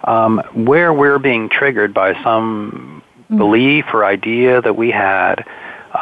[0.05, 3.37] um, where we're being triggered by some mm-hmm.
[3.37, 5.45] belief or idea that we had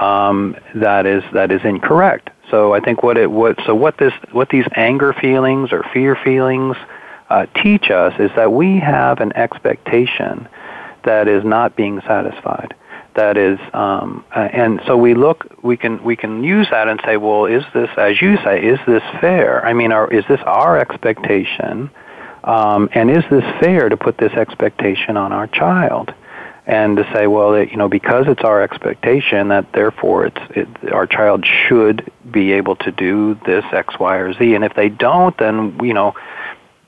[0.01, 2.31] um, that is that is incorrect.
[2.51, 6.15] So I think what it what so what this what these anger feelings or fear
[6.15, 6.77] feelings
[7.31, 10.47] uh, teach us is that we have an expectation
[11.05, 12.75] that is not being satisfied
[13.19, 17.01] that is um, uh, and so we look we can we can use that and
[17.05, 19.65] say well is this as you say is this fair?
[19.67, 21.91] I mean are, is this our expectation?
[22.45, 26.15] Um, and is this fair to put this expectation on our child?
[26.65, 30.93] And to say well it, you know because it's our expectation that therefore it's it,
[30.93, 34.55] our child should be able to do this x y or z.
[34.55, 36.15] And if they don't then you know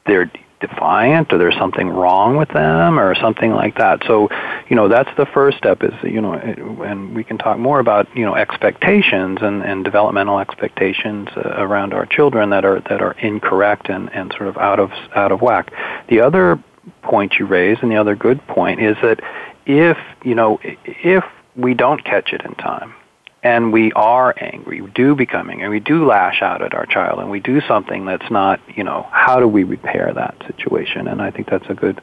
[0.06, 4.02] they're defiant or there's something wrong with them or something like that.
[4.06, 4.28] So,
[4.68, 8.14] you know, that's the first step is, you know, and we can talk more about,
[8.16, 13.12] you know, expectations and, and developmental expectations uh, around our children that are, that are
[13.12, 15.72] incorrect and, and sort of out of, out of whack.
[16.08, 16.62] The other
[17.02, 19.20] point you raise and the other good point is that
[19.66, 21.24] if, you know, if
[21.56, 22.94] we don't catch it in time,
[23.42, 26.86] and we are angry, we do become angry, and we do lash out at our
[26.86, 31.08] child, and we do something that's not, you know, how do we repair that situation?
[31.08, 32.00] And I think that's a good,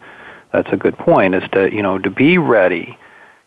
[0.51, 2.97] that's a good point, is to, you know, to be ready,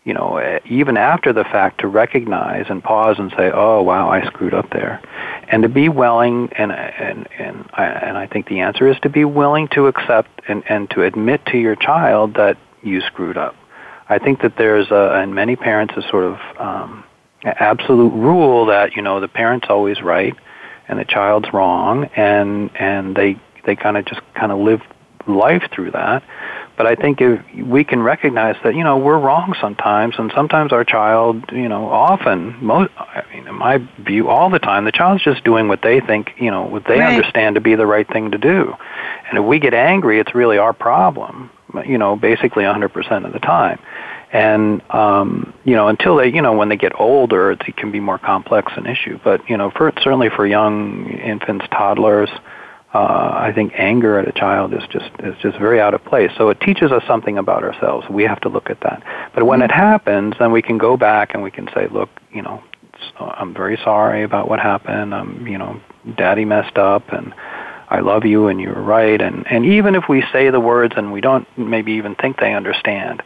[0.04, 4.08] you know, eh, even after the fact, to recognize and pause and say, oh wow,
[4.08, 5.02] I screwed up there,
[5.48, 9.08] and to be willing, and and and I, and I think the answer is to
[9.08, 13.56] be willing to accept and and to admit to your child that you screwed up.
[14.08, 17.04] I think that there's a, and many parents are sort of um,
[17.44, 20.34] absolute rule that you know the parent's always right
[20.88, 24.82] and the child's wrong and and they they kind of just kind of live
[25.26, 26.22] life through that.
[26.76, 30.72] But i think if we can recognize that you know we're wrong sometimes and sometimes
[30.72, 34.92] our child you know often most i mean in my view all the time the
[34.92, 37.14] child's just doing what they think you know what they right.
[37.14, 38.74] understand to be the right thing to do.
[39.28, 41.50] And if we get angry it's really our problem
[41.84, 43.78] you know basically 100% of the time
[44.32, 48.00] and um, you know until they you know when they get older it can be
[48.00, 52.30] more complex an issue but you know for certainly for young infants toddlers
[52.92, 56.32] uh, I think anger at a child is just is just very out of place.
[56.36, 58.08] So it teaches us something about ourselves.
[58.10, 59.30] We have to look at that.
[59.32, 62.42] But when it happens, then we can go back and we can say, look, you
[62.42, 62.62] know,
[63.20, 65.14] I'm very sorry about what happened.
[65.14, 65.80] Um, you know,
[66.16, 67.32] Daddy messed up, and
[67.88, 69.20] I love you, and you're right.
[69.20, 72.54] And and even if we say the words and we don't maybe even think they
[72.54, 73.22] understand,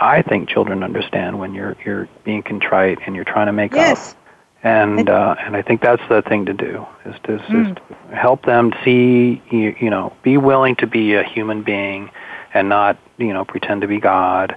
[0.00, 4.12] I think children understand when you're you're being contrite and you're trying to make yes.
[4.12, 4.16] up.
[4.64, 7.70] and uh, and I think that's the thing to do is to, mm.
[7.70, 12.10] is to help them see you, you know be willing to be a human being
[12.54, 14.56] and not you know pretend to be God,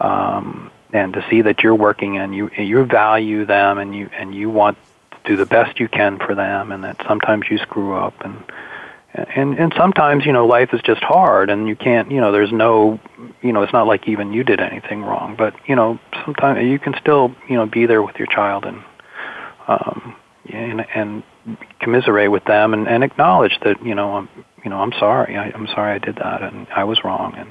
[0.00, 4.34] um, and to see that you're working and you you value them and you and
[4.34, 4.78] you want
[5.10, 8.42] to do the best you can for them, and that sometimes you screw up and
[9.14, 12.52] and and sometimes you know life is just hard and you can't you know there's
[12.52, 12.98] no
[13.42, 16.78] you know it's not like even you did anything wrong but you know sometimes you
[16.78, 18.82] can still you know be there with your child and
[19.68, 20.16] um
[20.52, 21.22] and and
[21.78, 24.28] commiserate with them and, and acknowledge that you know I'm
[24.64, 27.50] you know I'm sorry I, I'm sorry I did that and I was wrong and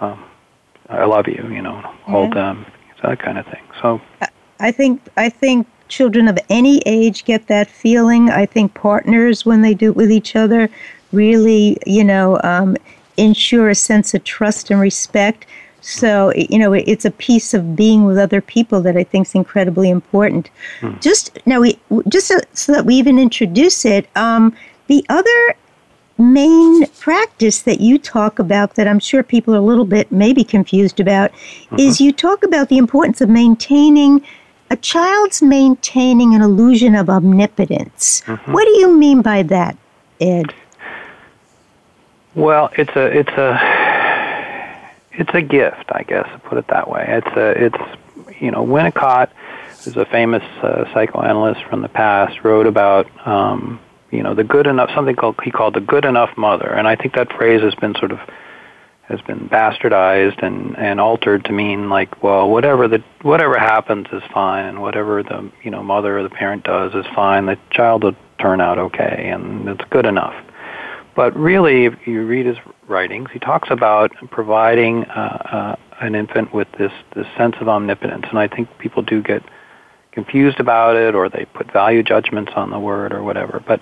[0.00, 0.24] um
[0.88, 2.42] I love you you know hold yeah.
[2.42, 2.66] them
[3.02, 4.00] that kind of thing so
[4.58, 8.30] I think I think children of any age get that feeling.
[8.30, 10.68] I think partners, when they do it with each other,
[11.12, 12.76] really, you know, um,
[13.16, 15.46] ensure a sense of trust and respect.
[15.80, 19.34] So, you know, it's a piece of being with other people that I think is
[19.34, 20.50] incredibly important.
[20.80, 20.98] Hmm.
[21.00, 21.78] Just now, we
[22.08, 24.08] just so, so, that we even introduce it.
[24.16, 24.54] Um,
[24.88, 25.56] the other
[26.18, 30.42] main practice that you talk about that I'm sure people are a little bit maybe
[30.42, 31.78] confused about mm-hmm.
[31.78, 34.24] is you talk about the importance of maintaining
[34.70, 38.22] a child's maintaining an illusion of omnipotence.
[38.26, 38.52] Mm-hmm.
[38.52, 39.76] What do you mean by that,
[40.20, 40.54] Ed?
[42.34, 46.26] Well, it's a it's a it's a gift, I guess.
[46.30, 47.04] To put it that way.
[47.08, 49.30] It's a it's you know Winnicott,
[49.84, 54.66] who's a famous uh, psychoanalyst from the past, wrote about um, you know the good
[54.66, 57.74] enough something called he called the good enough mother, and I think that phrase has
[57.74, 58.20] been sort of
[59.08, 64.22] has been bastardized and and altered to mean like well whatever the whatever happens is
[64.32, 64.66] fine.
[64.66, 67.46] And whatever the you know mother or the parent does is fine.
[67.46, 70.34] The child will turn out okay and it's good enough.
[71.16, 76.52] But really if you read his writings he talks about providing uh, uh, an infant
[76.52, 78.26] with this this sense of omnipotence.
[78.28, 79.42] And i think people do get
[80.12, 83.62] confused about it or they put value judgments on the word or whatever.
[83.66, 83.80] But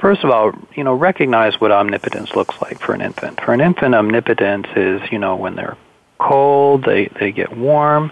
[0.00, 3.40] First of all, you know, recognize what omnipotence looks like for an infant.
[3.40, 5.76] For an infant, omnipotence is, you know, when they're
[6.18, 8.10] cold, they, they get warm.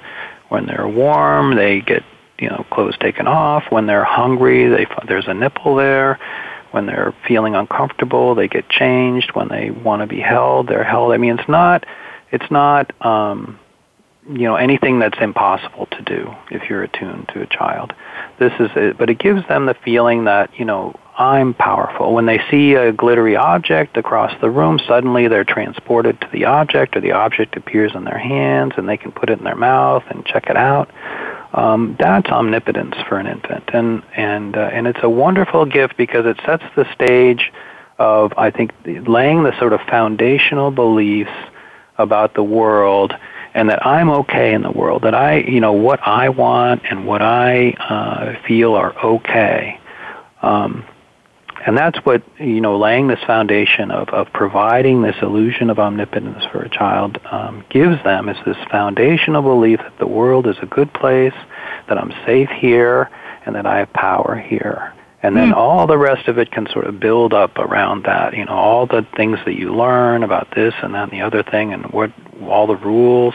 [0.50, 2.04] When they're warm, they get,
[2.38, 3.64] you know, clothes taken off.
[3.70, 6.18] When they're hungry, they, there's a nipple there.
[6.72, 9.30] When they're feeling uncomfortable, they get changed.
[9.32, 11.12] When they want to be held, they're held.
[11.12, 11.86] I mean, it's not,
[12.30, 13.58] it's not, um,
[14.28, 17.94] you know, anything that's impossible to do if you're attuned to a child.
[18.38, 22.14] This is it, but it gives them the feeling that, you know, I'm powerful.
[22.14, 26.96] When they see a glittery object across the room, suddenly they're transported to the object,
[26.96, 30.04] or the object appears in their hands, and they can put it in their mouth
[30.10, 30.88] and check it out.
[31.52, 36.24] Um, that's omnipotence for an infant, and and uh, and it's a wonderful gift because
[36.24, 37.50] it sets the stage
[37.98, 41.32] of I think laying the sort of foundational beliefs
[41.96, 43.12] about the world
[43.54, 47.06] and that I'm okay in the world, that I, you know, what I want and
[47.06, 49.80] what I uh, feel are okay.
[50.42, 50.84] Um,
[51.66, 56.44] and that's what, you know, laying this foundation of, of providing this illusion of omnipotence
[56.52, 60.66] for a child um, gives them is this foundational belief that the world is a
[60.66, 61.34] good place,
[61.88, 63.10] that I'm safe here,
[63.44, 64.94] and that I have power here.
[65.20, 65.56] And then mm.
[65.56, 68.36] all the rest of it can sort of build up around that.
[68.36, 71.42] You know, all the things that you learn about this and that and the other
[71.42, 73.34] thing, and what all the rules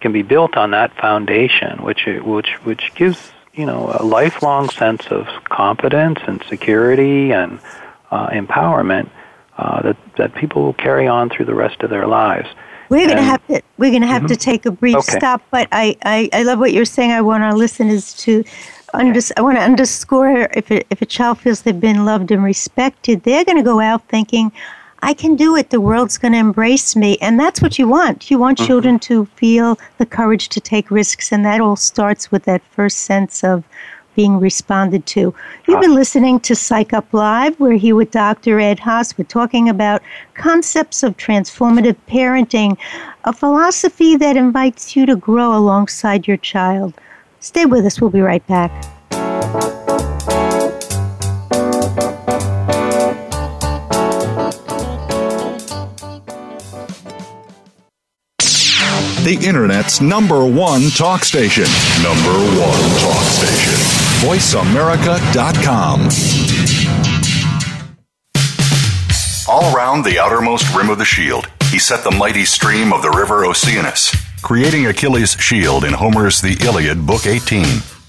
[0.00, 3.30] can be built on that foundation, which which which gives
[3.60, 7.60] you know a lifelong sense of confidence and security and
[8.10, 9.10] uh, empowerment
[9.58, 12.48] uh, that that people will carry on through the rest of their lives.
[12.88, 14.28] We're going to have to we're going to have mm-hmm.
[14.28, 15.18] to take a brief okay.
[15.18, 17.12] stop, but I, I, I love what you're saying.
[17.12, 18.42] I want our listeners to
[18.94, 22.42] under, I want to underscore if a, if a child feels they've been loved and
[22.42, 24.50] respected, they're going to go out thinking,
[25.02, 25.70] I can do it.
[25.70, 27.16] The world's going to embrace me.
[27.18, 28.30] And that's what you want.
[28.30, 28.66] You want mm-hmm.
[28.66, 31.32] children to feel the courage to take risks.
[31.32, 33.64] And that all starts with that first sense of
[34.14, 35.34] being responded to.
[35.66, 37.58] You've been listening to Psych Up Live.
[37.58, 38.60] We're here with Dr.
[38.60, 39.16] Ed Haas.
[39.16, 40.02] We're talking about
[40.34, 42.76] concepts of transformative parenting,
[43.24, 46.92] a philosophy that invites you to grow alongside your child.
[47.38, 48.00] Stay with us.
[48.00, 48.99] We'll be right back.
[59.24, 61.64] The Internet's number one talk station.
[62.02, 63.74] Number one talk station.
[64.22, 66.08] VoiceAmerica.com.
[69.48, 73.10] All round the outermost rim of the shield, he set the mighty stream of the
[73.10, 77.99] river Oceanus, creating Achilles' shield in Homer's The Iliad, Book 18.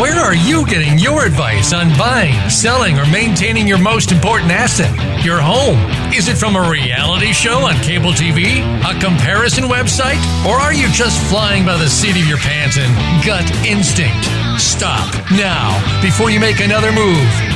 [0.00, 4.92] Where are you getting your advice on buying, selling, or maintaining your most important asset,
[5.24, 5.78] your home?
[6.12, 10.86] Is it from a reality show on cable TV, a comparison website, or are you
[10.92, 12.92] just flying by the seat of your pants and
[13.24, 14.26] gut instinct?
[14.60, 15.72] Stop now
[16.02, 17.55] before you make another move.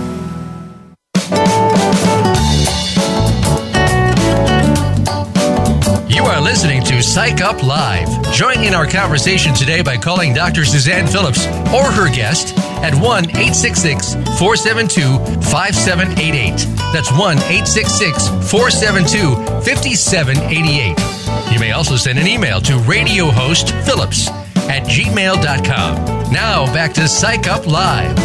[6.51, 8.09] Listening to Psych Up Live.
[8.33, 10.65] Join in our conversation today by calling Dr.
[10.65, 15.17] Suzanne Phillips or her guest at 1 866 472
[15.49, 16.57] 5788.
[16.91, 19.33] That's 1 866 472
[19.63, 21.53] 5788.
[21.53, 24.27] You may also send an email to Radio Host Phillips
[24.67, 26.33] at gmail.com.
[26.33, 28.17] Now back to Psych Up Live.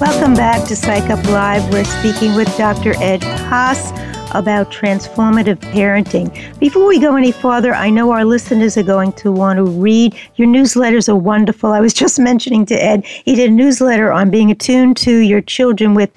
[0.00, 1.70] Welcome back to Psych Up Live.
[1.70, 2.94] We're speaking with Dr.
[2.96, 3.92] Ed Haas
[4.32, 6.30] about transformative parenting.
[6.58, 10.16] Before we go any farther, I know our listeners are going to want to read.
[10.36, 11.72] Your newsletters are wonderful.
[11.72, 15.40] I was just mentioning to Ed, he did a newsletter on being attuned to your
[15.40, 16.10] children with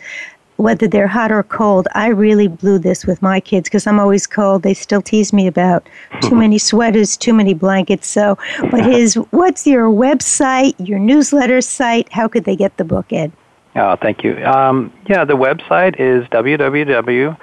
[0.58, 1.88] whether they're hot or cold.
[1.96, 4.64] I really blew this with my kids because I'm always cold.
[4.64, 5.88] They still tease me about
[6.22, 8.08] too many sweaters, too many blankets.
[8.08, 8.38] So,
[8.72, 12.12] but his, what's your website, your newsletter site?
[12.12, 13.32] How could they get the book, Ed?
[13.76, 14.38] Oh, thank you.
[14.46, 17.38] Um, yeah, the website is www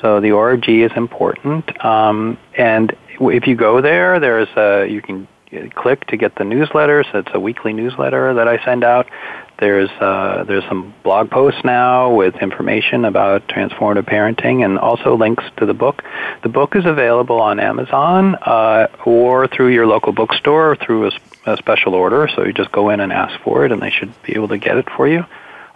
[0.00, 1.84] So the org is important.
[1.84, 5.28] Um, and if you go there, there's a, you can
[5.74, 7.12] click to get the newsletters.
[7.14, 9.08] It's a weekly newsletter that I send out.
[9.60, 15.44] There's uh, there's some blog posts now with information about transformative parenting and also links
[15.58, 16.02] to the book.
[16.42, 21.12] The book is available on Amazon uh, or through your local bookstore or through a,
[21.46, 22.28] a special order.
[22.34, 24.58] So you just go in and ask for it, and they should be able to
[24.58, 25.24] get it for you.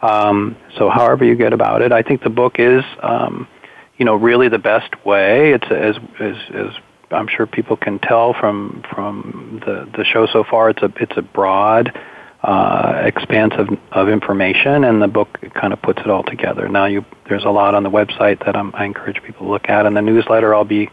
[0.03, 3.49] Um, so however you get about it, I think the book is, um,
[3.97, 5.53] you know, really the best way.
[5.53, 6.75] It's as as, as
[7.11, 10.71] I'm sure people can tell from from the the show so far.
[10.71, 11.97] It's a it's a broad,
[12.43, 16.69] uh, expanse of, of information, and the book kind of puts it all together.
[16.69, 19.69] Now, you there's a lot on the website that I'm, I encourage people to look
[19.69, 20.89] at, and the newsletter I'll be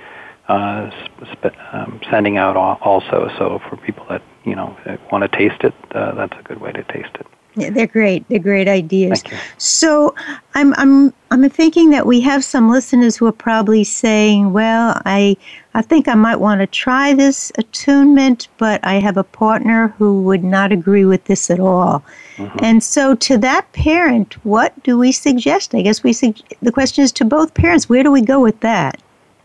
[0.47, 0.89] uh,
[1.21, 3.29] sp- um, sending out also.
[3.37, 4.75] So for people that you know
[5.11, 7.27] want to taste it, uh, that's a good way to taste it.
[7.55, 8.27] Yeah, they're great.
[8.29, 9.23] They're great ideas.
[9.57, 10.15] So
[10.55, 15.37] I'm I'm I'm thinking that we have some listeners who are probably saying, "Well, I
[15.75, 20.23] I think I might want to try this attunement, but I have a partner who
[20.23, 22.03] would not agree with this at all."
[22.37, 22.59] Mm-hmm.
[22.63, 25.75] And so, to that parent, what do we suggest?
[25.75, 27.87] I guess we sug- the question is to both parents.
[27.87, 28.99] Where do we go with that?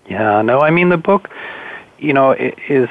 [0.09, 1.29] Yeah, no, I mean the book,
[1.99, 2.89] you know, is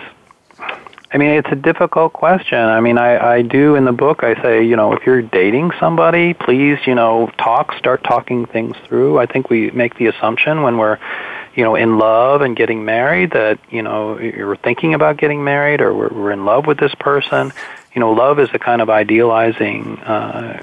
[1.11, 2.57] I mean, it's a difficult question.
[2.57, 5.71] I mean, I, I do in the book, I say, you know, if you're dating
[5.79, 9.17] somebody, please, you know, talk, start talking things through.
[9.17, 10.99] I think we make the assumption when we're,
[11.55, 15.79] you know, in love and getting married that, you know, you're thinking about getting married
[15.79, 17.53] or we're, we're in love with this person.
[17.95, 20.61] You know, love is a kind of idealizing uh,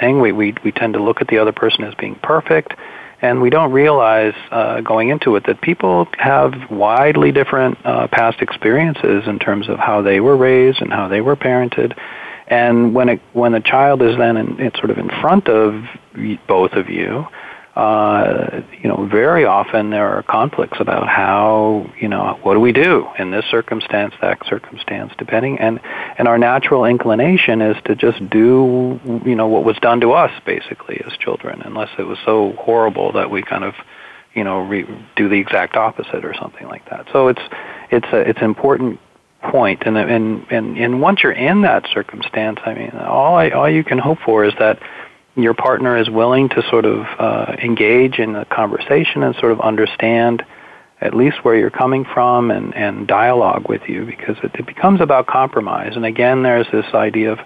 [0.00, 0.20] thing.
[0.20, 2.74] We, we, we tend to look at the other person as being perfect
[3.20, 8.40] and we don't realize uh, going into it that people have widely different uh, past
[8.40, 11.98] experiences in terms of how they were raised and how they were parented.
[12.46, 15.84] And when it, when the child is then in, it's sort of in front of
[16.46, 17.26] both of you,
[17.78, 22.72] uh, you know, very often there are conflicts about how, you know, what do we
[22.72, 25.78] do in this circumstance, that circumstance, depending, and
[26.18, 30.32] and our natural inclination is to just do, you know, what was done to us
[30.44, 33.74] basically as children, unless it was so horrible that we kind of,
[34.34, 37.06] you know, re- do the exact opposite or something like that.
[37.12, 37.42] So it's
[37.92, 38.98] it's a, it's an important
[39.40, 43.70] point, and and and and once you're in that circumstance, I mean, all I all
[43.70, 44.80] you can hope for is that
[45.42, 49.60] your partner is willing to sort of uh, engage in a conversation and sort of
[49.60, 50.44] understand
[51.00, 55.00] at least where you're coming from and, and dialogue with you because it, it becomes
[55.00, 55.94] about compromise.
[55.94, 57.38] And again, there's this idea of,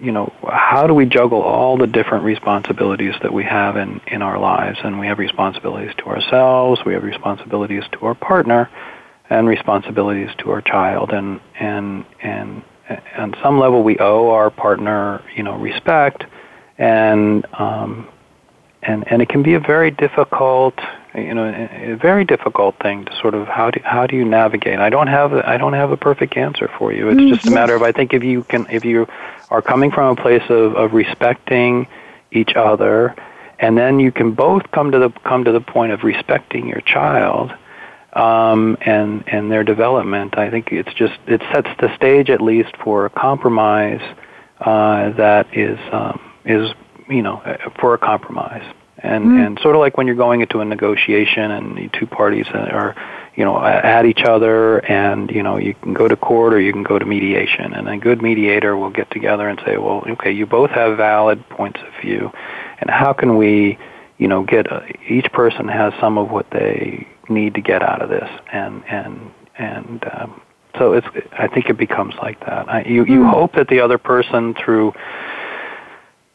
[0.00, 4.22] you know, how do we juggle all the different responsibilities that we have in, in
[4.22, 4.78] our lives?
[4.82, 8.70] And we have responsibilities to ourselves, we have responsibilities to our partner,
[9.28, 11.10] and responsibilities to our child.
[11.12, 12.62] And, and, and
[13.18, 16.24] on some level, we owe our partner, you know, respect
[16.78, 18.08] and um,
[18.82, 20.78] and and it can be a very difficult
[21.14, 24.78] you know a very difficult thing to sort of how do how do you navigate?
[24.78, 27.08] I don't have I don't have a perfect answer for you.
[27.08, 29.06] It's just a matter of i think if you can if you
[29.50, 31.86] are coming from a place of, of respecting
[32.30, 33.14] each other
[33.58, 36.80] and then you can both come to the come to the point of respecting your
[36.80, 37.52] child
[38.12, 42.76] um, and and their development i think it's just it sets the stage at least
[42.82, 44.02] for a compromise
[44.60, 46.70] uh, that is um, is
[47.08, 47.42] you know
[47.78, 48.74] for a compromise.
[48.98, 49.46] And mm.
[49.46, 52.94] and sort of like when you're going into a negotiation and the two parties are
[53.36, 56.72] you know at each other and you know you can go to court or you
[56.72, 57.74] can go to mediation.
[57.74, 61.46] And a good mediator will get together and say well okay you both have valid
[61.50, 62.32] points of view.
[62.80, 63.78] And how can we
[64.16, 68.00] you know get a, each person has some of what they need to get out
[68.00, 68.30] of this.
[68.50, 70.40] And and and um,
[70.78, 72.68] so it's I think it becomes like that.
[72.68, 73.30] I, you you mm.
[73.30, 74.94] hope that the other person through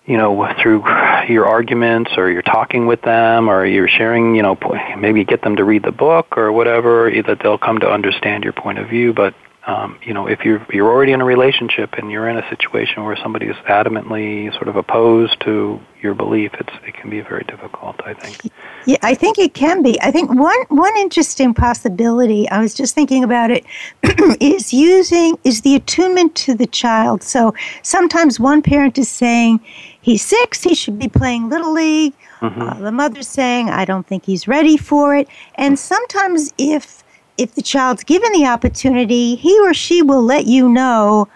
[0.06, 0.84] you know, through
[1.30, 4.58] your arguments or you're talking with them or you're sharing, you know,
[4.98, 8.54] maybe get them to read the book or whatever, that they'll come to understand your
[8.54, 9.14] point of view.
[9.14, 9.36] But,
[9.68, 13.06] um, you know, if you're, you're already in a relationship and you're in a situation
[13.06, 17.44] where somebody is adamantly sort of opposed to your belief, it's, it can be very
[17.44, 18.52] difficult, I think.
[18.88, 20.02] Yeah, I think it can be.
[20.02, 23.64] I think one, one interesting possibility, I was just thinking about it,
[24.42, 27.22] is using, is the attunement to the child.
[27.22, 29.60] So sometimes one parent is saying,
[30.02, 32.14] he's six, he should be playing Little League.
[32.42, 32.62] Mm-hmm.
[32.62, 35.28] Uh, the mother's saying, I don't think he's ready for it.
[35.56, 37.04] And sometimes if
[37.38, 41.28] if the child's given the opportunity, he or she will let you know,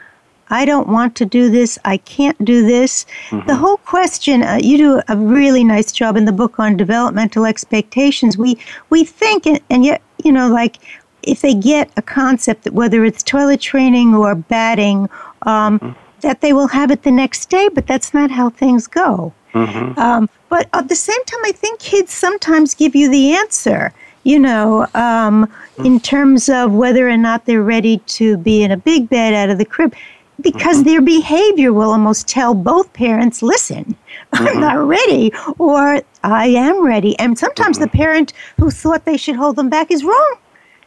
[0.50, 3.06] I don't want to do this, I can't do this.
[3.30, 3.48] Mm-hmm.
[3.48, 7.46] The whole question, uh, you do a really nice job in the book on developmental
[7.46, 8.38] expectations.
[8.38, 8.58] We
[8.90, 10.78] we think, and, and yet, you know, like
[11.24, 15.10] if they get a concept that whether it's toilet training or batting,
[15.44, 18.88] um, mm-hmm that they will have it the next day, but that's not how things
[18.88, 19.34] go.
[19.54, 20.00] Mm-hmm.
[20.00, 23.94] Um, but at the same time, I think kids sometimes give you the answer,
[24.24, 25.52] you know, um,
[25.84, 29.50] in terms of whether or not they're ready to be in a big bed out
[29.50, 29.94] of the crib.
[30.42, 30.90] Because mm-hmm.
[30.90, 33.96] their behavior will almost tell both parents, listen,
[34.34, 34.60] I'm mm-hmm.
[34.60, 37.18] not ready, or I am ready.
[37.20, 37.98] And sometimes the mm-hmm.
[37.98, 40.36] parent who thought they should hold them back is wrong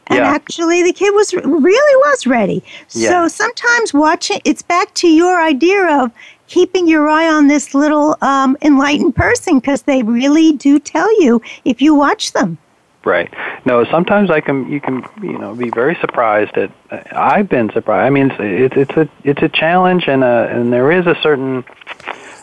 [0.08, 0.28] and yeah.
[0.28, 3.10] actually the kid was really was ready yeah.
[3.10, 6.12] so sometimes watching it's back to your idea of
[6.46, 11.40] keeping your eye on this little um, enlightened person because they really do tell you
[11.64, 12.58] if you watch them
[13.04, 13.32] right
[13.64, 16.70] no sometimes i can you can you know be very surprised at
[17.12, 20.90] i've been surprised i mean it's it's a it's a challenge and a and there
[20.90, 21.64] is a certain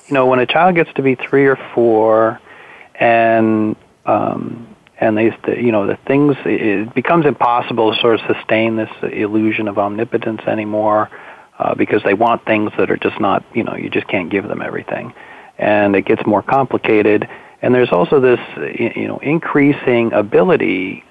[0.08, 2.40] you know when a child gets to be three or four
[2.96, 8.76] and um and they, you know, the things it becomes impossible to sort of sustain
[8.76, 11.10] this illusion of omnipotence anymore
[11.60, 14.48] uh, because they want things that are just not, you know, you just can't give
[14.48, 15.14] them everything,
[15.58, 17.28] and it gets more complicated.
[17.62, 18.40] And there's also this,
[18.78, 21.04] you know, increasing ability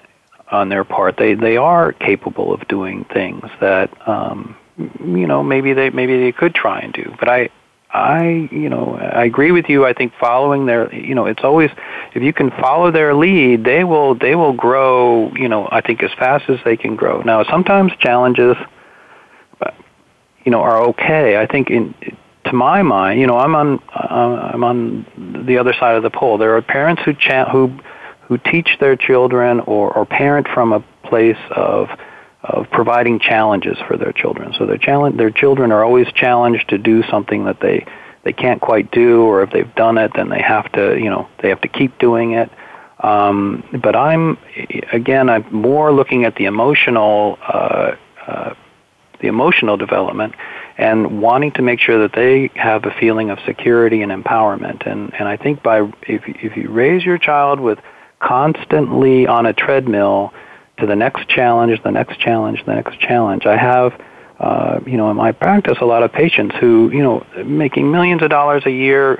[0.50, 1.16] on their part.
[1.16, 6.32] They they are capable of doing things that, um, you know, maybe they maybe they
[6.32, 7.14] could try and do.
[7.18, 7.50] But I
[7.94, 9.86] I, you know, I agree with you.
[9.86, 11.70] I think following their, you know, it's always
[12.12, 15.32] if you can follow their lead, they will they will grow.
[15.34, 17.22] You know, I think as fast as they can grow.
[17.22, 18.56] Now, sometimes challenges,
[20.44, 21.36] you know, are okay.
[21.36, 21.94] I think in
[22.46, 26.36] to my mind, you know, I'm on I'm on the other side of the pole.
[26.36, 27.78] There are parents who cha- who
[28.22, 31.88] who teach their children or or parent from a place of
[32.44, 34.52] of providing challenges for their children.
[34.58, 37.86] So their challenge, their children are always challenged to do something that they
[38.22, 41.28] they can't quite do, or if they've done it, then they have to, you know,
[41.42, 42.50] they have to keep doing it.
[43.00, 44.38] Um, but I'm
[44.92, 48.54] again, I'm more looking at the emotional, uh, uh,
[49.20, 50.34] the emotional development,
[50.78, 54.86] and wanting to make sure that they have a feeling of security and empowerment.
[54.86, 57.78] And and I think by if if you raise your child with
[58.20, 60.32] constantly on a treadmill
[60.78, 63.46] to the next challenge, the next challenge, the next challenge.
[63.46, 64.00] I have,
[64.40, 68.22] uh, you know, in my practice, a lot of patients who, you know, making millions
[68.22, 69.14] of dollars a year,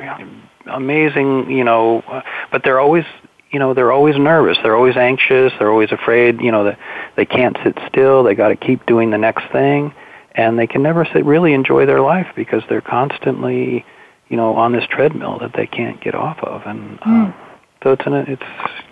[0.67, 2.03] amazing, you know,
[2.51, 3.05] but they're always,
[3.51, 4.59] you know, they're always nervous.
[4.63, 5.53] They're always anxious.
[5.59, 6.79] They're always afraid, you know, that
[7.17, 8.25] they can't sit still.
[8.25, 9.95] They got to keep doing the next thing,
[10.33, 13.85] and they can never sit, really enjoy their life because they're constantly,
[14.29, 16.99] you know, on this treadmill that they can't get off of, and.
[17.03, 17.35] Uh, mm.
[17.85, 18.43] So it's an, it's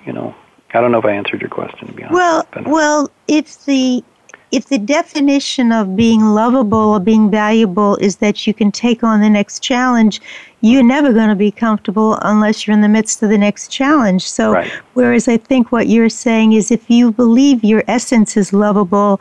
[0.05, 0.35] you know
[0.75, 1.89] I don't know if I answered your question.
[1.89, 2.15] To be honest.
[2.15, 2.67] Well, but.
[2.67, 4.03] well, if the
[4.53, 9.21] if the definition of being lovable or being valuable is that you can take on
[9.21, 10.21] the next challenge,
[10.61, 14.29] you're never going to be comfortable unless you're in the midst of the next challenge.
[14.29, 14.71] So, right.
[14.93, 19.21] whereas I think what you're saying is if you believe your essence is lovable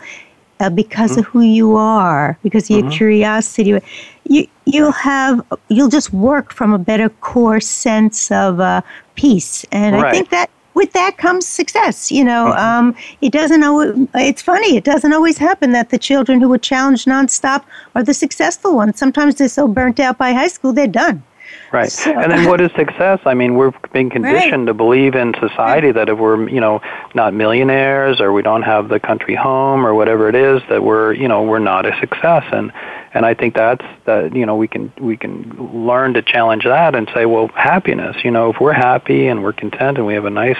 [0.60, 1.22] uh, because mm-hmm.
[1.22, 2.88] of who you are, because of mm-hmm.
[2.90, 3.80] your curiosity,
[4.26, 8.82] you you'll have you'll just work from a better core sense of uh,
[9.16, 10.06] peace, and right.
[10.06, 10.50] I think that
[10.82, 12.12] with that comes success.
[12.12, 12.88] You know, mm-hmm.
[12.88, 16.58] um, it doesn't always, it's funny, it doesn't always happen that the children who were
[16.58, 17.64] challenged nonstop
[17.96, 18.98] are the successful ones.
[18.98, 21.24] Sometimes they're so burnt out by high school, they're done.
[21.72, 21.92] Right.
[21.92, 23.20] So, and then what is success?
[23.26, 24.68] I mean, we're being conditioned right.
[24.68, 25.96] to believe in society right.
[25.96, 26.82] that if we're, you know,
[27.14, 31.14] not millionaires or we don't have the country home or whatever it is, that we're,
[31.14, 32.46] you know, we're not a success.
[32.52, 32.72] And
[33.14, 35.50] and I think that's that you know we can we can
[35.86, 38.16] learn to challenge that and say, well, happiness.
[38.24, 40.60] You know, if we're happy and we're content and we have a nice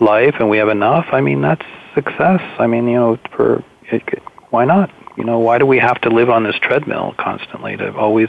[0.00, 1.64] life and we have enough, I mean, that's
[1.94, 2.40] success.
[2.58, 4.90] I mean, you know, for it, why not?
[5.16, 8.28] You know, why do we have to live on this treadmill constantly to always,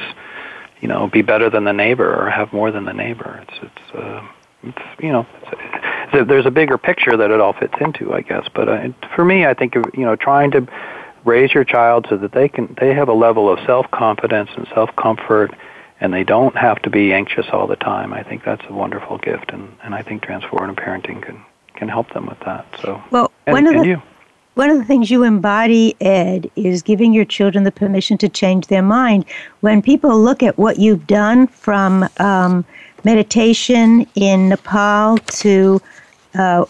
[0.82, 3.43] you know, be better than the neighbor or have more than the neighbor?
[3.48, 3.95] It's it's.
[3.95, 4.28] Uh,
[4.64, 8.48] it's you know it's, there's a bigger picture that it all fits into i guess
[8.56, 10.68] but uh, for me i think you know trying to
[11.28, 15.54] raise your child so that they can they have a level of self-confidence and self-comfort
[16.00, 18.14] and they don't have to be anxious all the time.
[18.14, 21.44] I think that's a wonderful gift and, and I think transformative parenting can
[21.76, 22.66] can help them with that.
[22.82, 24.02] So well, and, one of the, you.
[24.56, 28.66] One of the things you embody, Ed, is giving your children the permission to change
[28.66, 29.26] their mind.
[29.60, 32.66] When people look at what you've done from um,
[33.04, 35.80] meditation in Nepal to
[36.34, 36.66] uh,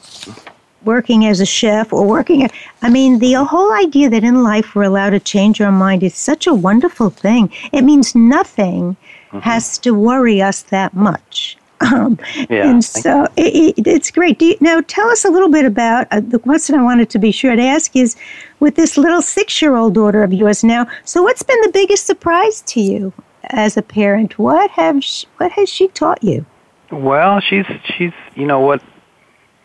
[0.83, 2.49] working as a chef or working.
[2.81, 6.15] I mean, the whole idea that in life we're allowed to change our mind is
[6.15, 7.51] such a wonderful thing.
[7.71, 8.95] It means nothing
[9.27, 9.39] mm-hmm.
[9.39, 11.57] has to worry us that much.
[11.79, 12.17] Um,
[12.49, 14.41] yeah, and so it, it, it's great.
[14.41, 17.31] You, now, tell us a little bit about uh, the question I wanted to be
[17.31, 18.15] sure to ask is
[18.59, 20.87] with this little six year old daughter of yours now.
[21.05, 23.13] So, what's been the biggest surprise to you
[23.51, 24.39] as a parent?
[24.39, 26.47] What have she, what has she taught you?
[26.91, 28.81] Well, she's she's you know what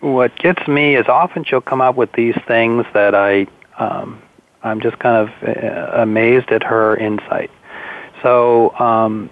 [0.02, 3.46] what gets me is often she'll come up with these things that I
[3.78, 4.20] um,
[4.62, 7.50] I'm just kind of uh, amazed at her insight.
[8.22, 9.30] So um,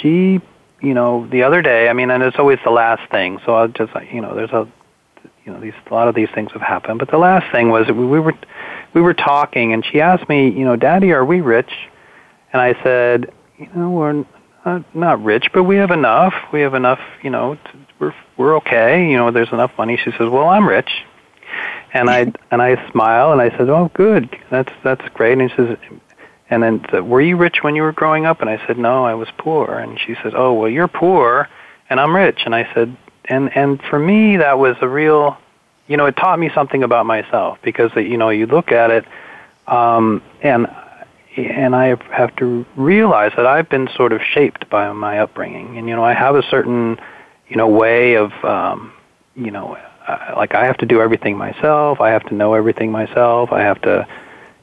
[0.00, 0.40] she,
[0.80, 3.38] you know, the other day, I mean, and it's always the last thing.
[3.44, 4.68] So I'll just, you know, there's a,
[5.44, 6.98] you know, these a lot of these things have happened.
[6.98, 8.34] But the last thing was we, we were
[8.94, 11.72] we were talking, and she asked me, you know, Daddy, are we rich?
[12.52, 14.24] And I said, you know, we're
[14.64, 16.34] not, not rich, but we have enough.
[16.52, 19.08] We have enough, you know, to, we're we're okay.
[19.08, 19.96] You know, there's enough money.
[19.96, 20.90] She says, well, I'm rich.
[21.92, 24.36] And I and I smile and I said, oh, good.
[24.50, 25.38] That's that's great.
[25.38, 25.78] And she says,
[26.48, 28.40] and then said, were you rich when you were growing up?
[28.40, 29.78] And I said, no, I was poor.
[29.78, 31.48] And she says, oh, well, you're poor
[31.90, 32.42] and I'm rich.
[32.46, 32.96] And I said,
[33.26, 35.36] and and for me, that was a real,
[35.88, 39.04] you know, it taught me something about myself because you know you look at it,
[39.66, 40.68] um, and
[41.36, 45.88] and I have to realize that I've been sort of shaped by my upbringing, and
[45.88, 46.98] you know I have a certain
[47.50, 48.92] you know way of um,
[49.34, 49.76] you know
[50.06, 52.00] uh, like I have to do everything myself.
[52.00, 53.52] I have to know everything myself.
[53.52, 54.06] I have to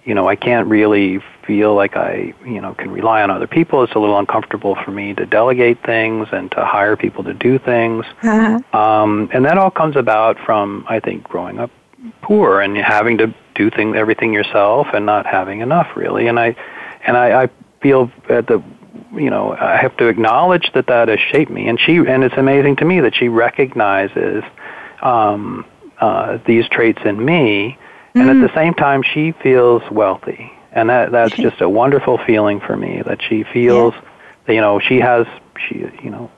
[0.06, 3.84] you know I can't really feel like I you know can rely on other people.
[3.84, 7.60] It's a little uncomfortable for me to delegate things and to hire people to do
[7.60, 8.06] things.
[8.24, 8.78] Uh-huh.
[8.78, 11.70] Um, and that all comes about from I think growing up
[12.22, 16.28] poor and having to do things everything yourself and not having enough really.
[16.28, 16.56] And I
[17.06, 17.50] and I, I
[17.82, 18.64] feel at the
[19.18, 21.68] you know, I have to acknowledge that that has shaped me.
[21.68, 24.44] And she, and it's amazing to me that she recognizes
[25.02, 25.66] um,
[26.00, 27.78] uh, these traits in me,
[28.10, 28.20] mm-hmm.
[28.20, 28.56] and at the mm.
[28.56, 33.02] same time, she feels wealthy, and that that's just a wonderful feeling for me.
[33.06, 34.02] That she feels, yeah.
[34.46, 35.26] that, you know, she has,
[35.68, 36.32] she, you know,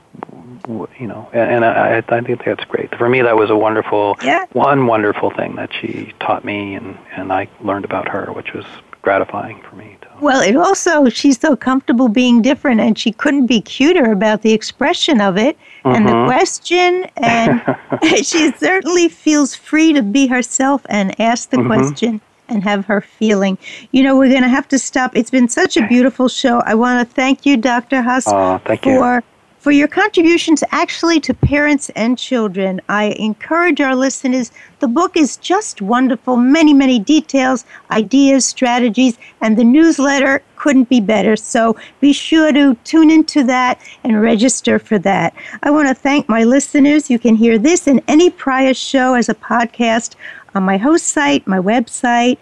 [1.00, 2.96] you know, and, I, I think that's great.
[2.98, 4.46] For me, that was a wonderful, yeah.
[4.52, 8.66] one wonderful thing that she taught me, and and I learned about her, which was
[9.02, 9.90] gratifying for me.
[10.22, 14.52] Well, it also, she's so comfortable being different, and she couldn't be cuter about the
[14.52, 15.96] expression of it mm-hmm.
[15.96, 16.28] and the mm-hmm.
[16.28, 17.06] question.
[17.18, 17.62] And
[18.26, 21.68] she certainly feels free to be herself and ask the mm-hmm.
[21.68, 23.58] question and have her feeling.
[23.92, 25.16] You know, we're going to have to stop.
[25.16, 26.62] It's been such a beautiful show.
[26.66, 28.02] I want to thank you, Dr.
[28.02, 29.22] Haas, oh, thank for you
[29.60, 32.80] for your contributions actually to parents and children.
[32.88, 34.52] I encourage our listeners.
[34.80, 41.02] The book is just wonderful, many, many details, ideas, strategies, and the newsletter couldn't be
[41.02, 41.36] better.
[41.36, 45.34] So be sure to tune into that and register for that.
[45.62, 47.10] I want to thank my listeners.
[47.10, 50.16] You can hear this and any prior show as a podcast
[50.56, 52.38] on my host site, my website,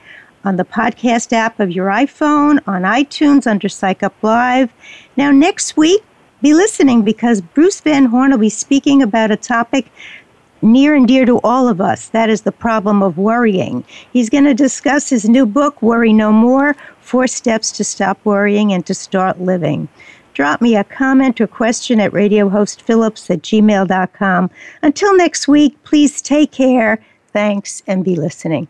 [0.45, 4.71] on the podcast app of your iPhone, on iTunes under Psych Up Live.
[5.17, 6.03] Now, next week,
[6.47, 9.91] be listening because Bruce Van Horn will be speaking about a topic
[10.61, 12.07] near and dear to all of us.
[12.07, 13.83] That is the problem of worrying.
[14.13, 18.71] He's going to discuss his new book, Worry No More Four Steps to Stop Worrying
[18.71, 19.89] and to Start Living.
[20.35, 24.49] Drop me a comment or question at radiohostphillips at gmail.com.
[24.81, 27.03] Until next week, please take care.
[27.33, 28.69] Thanks and be listening.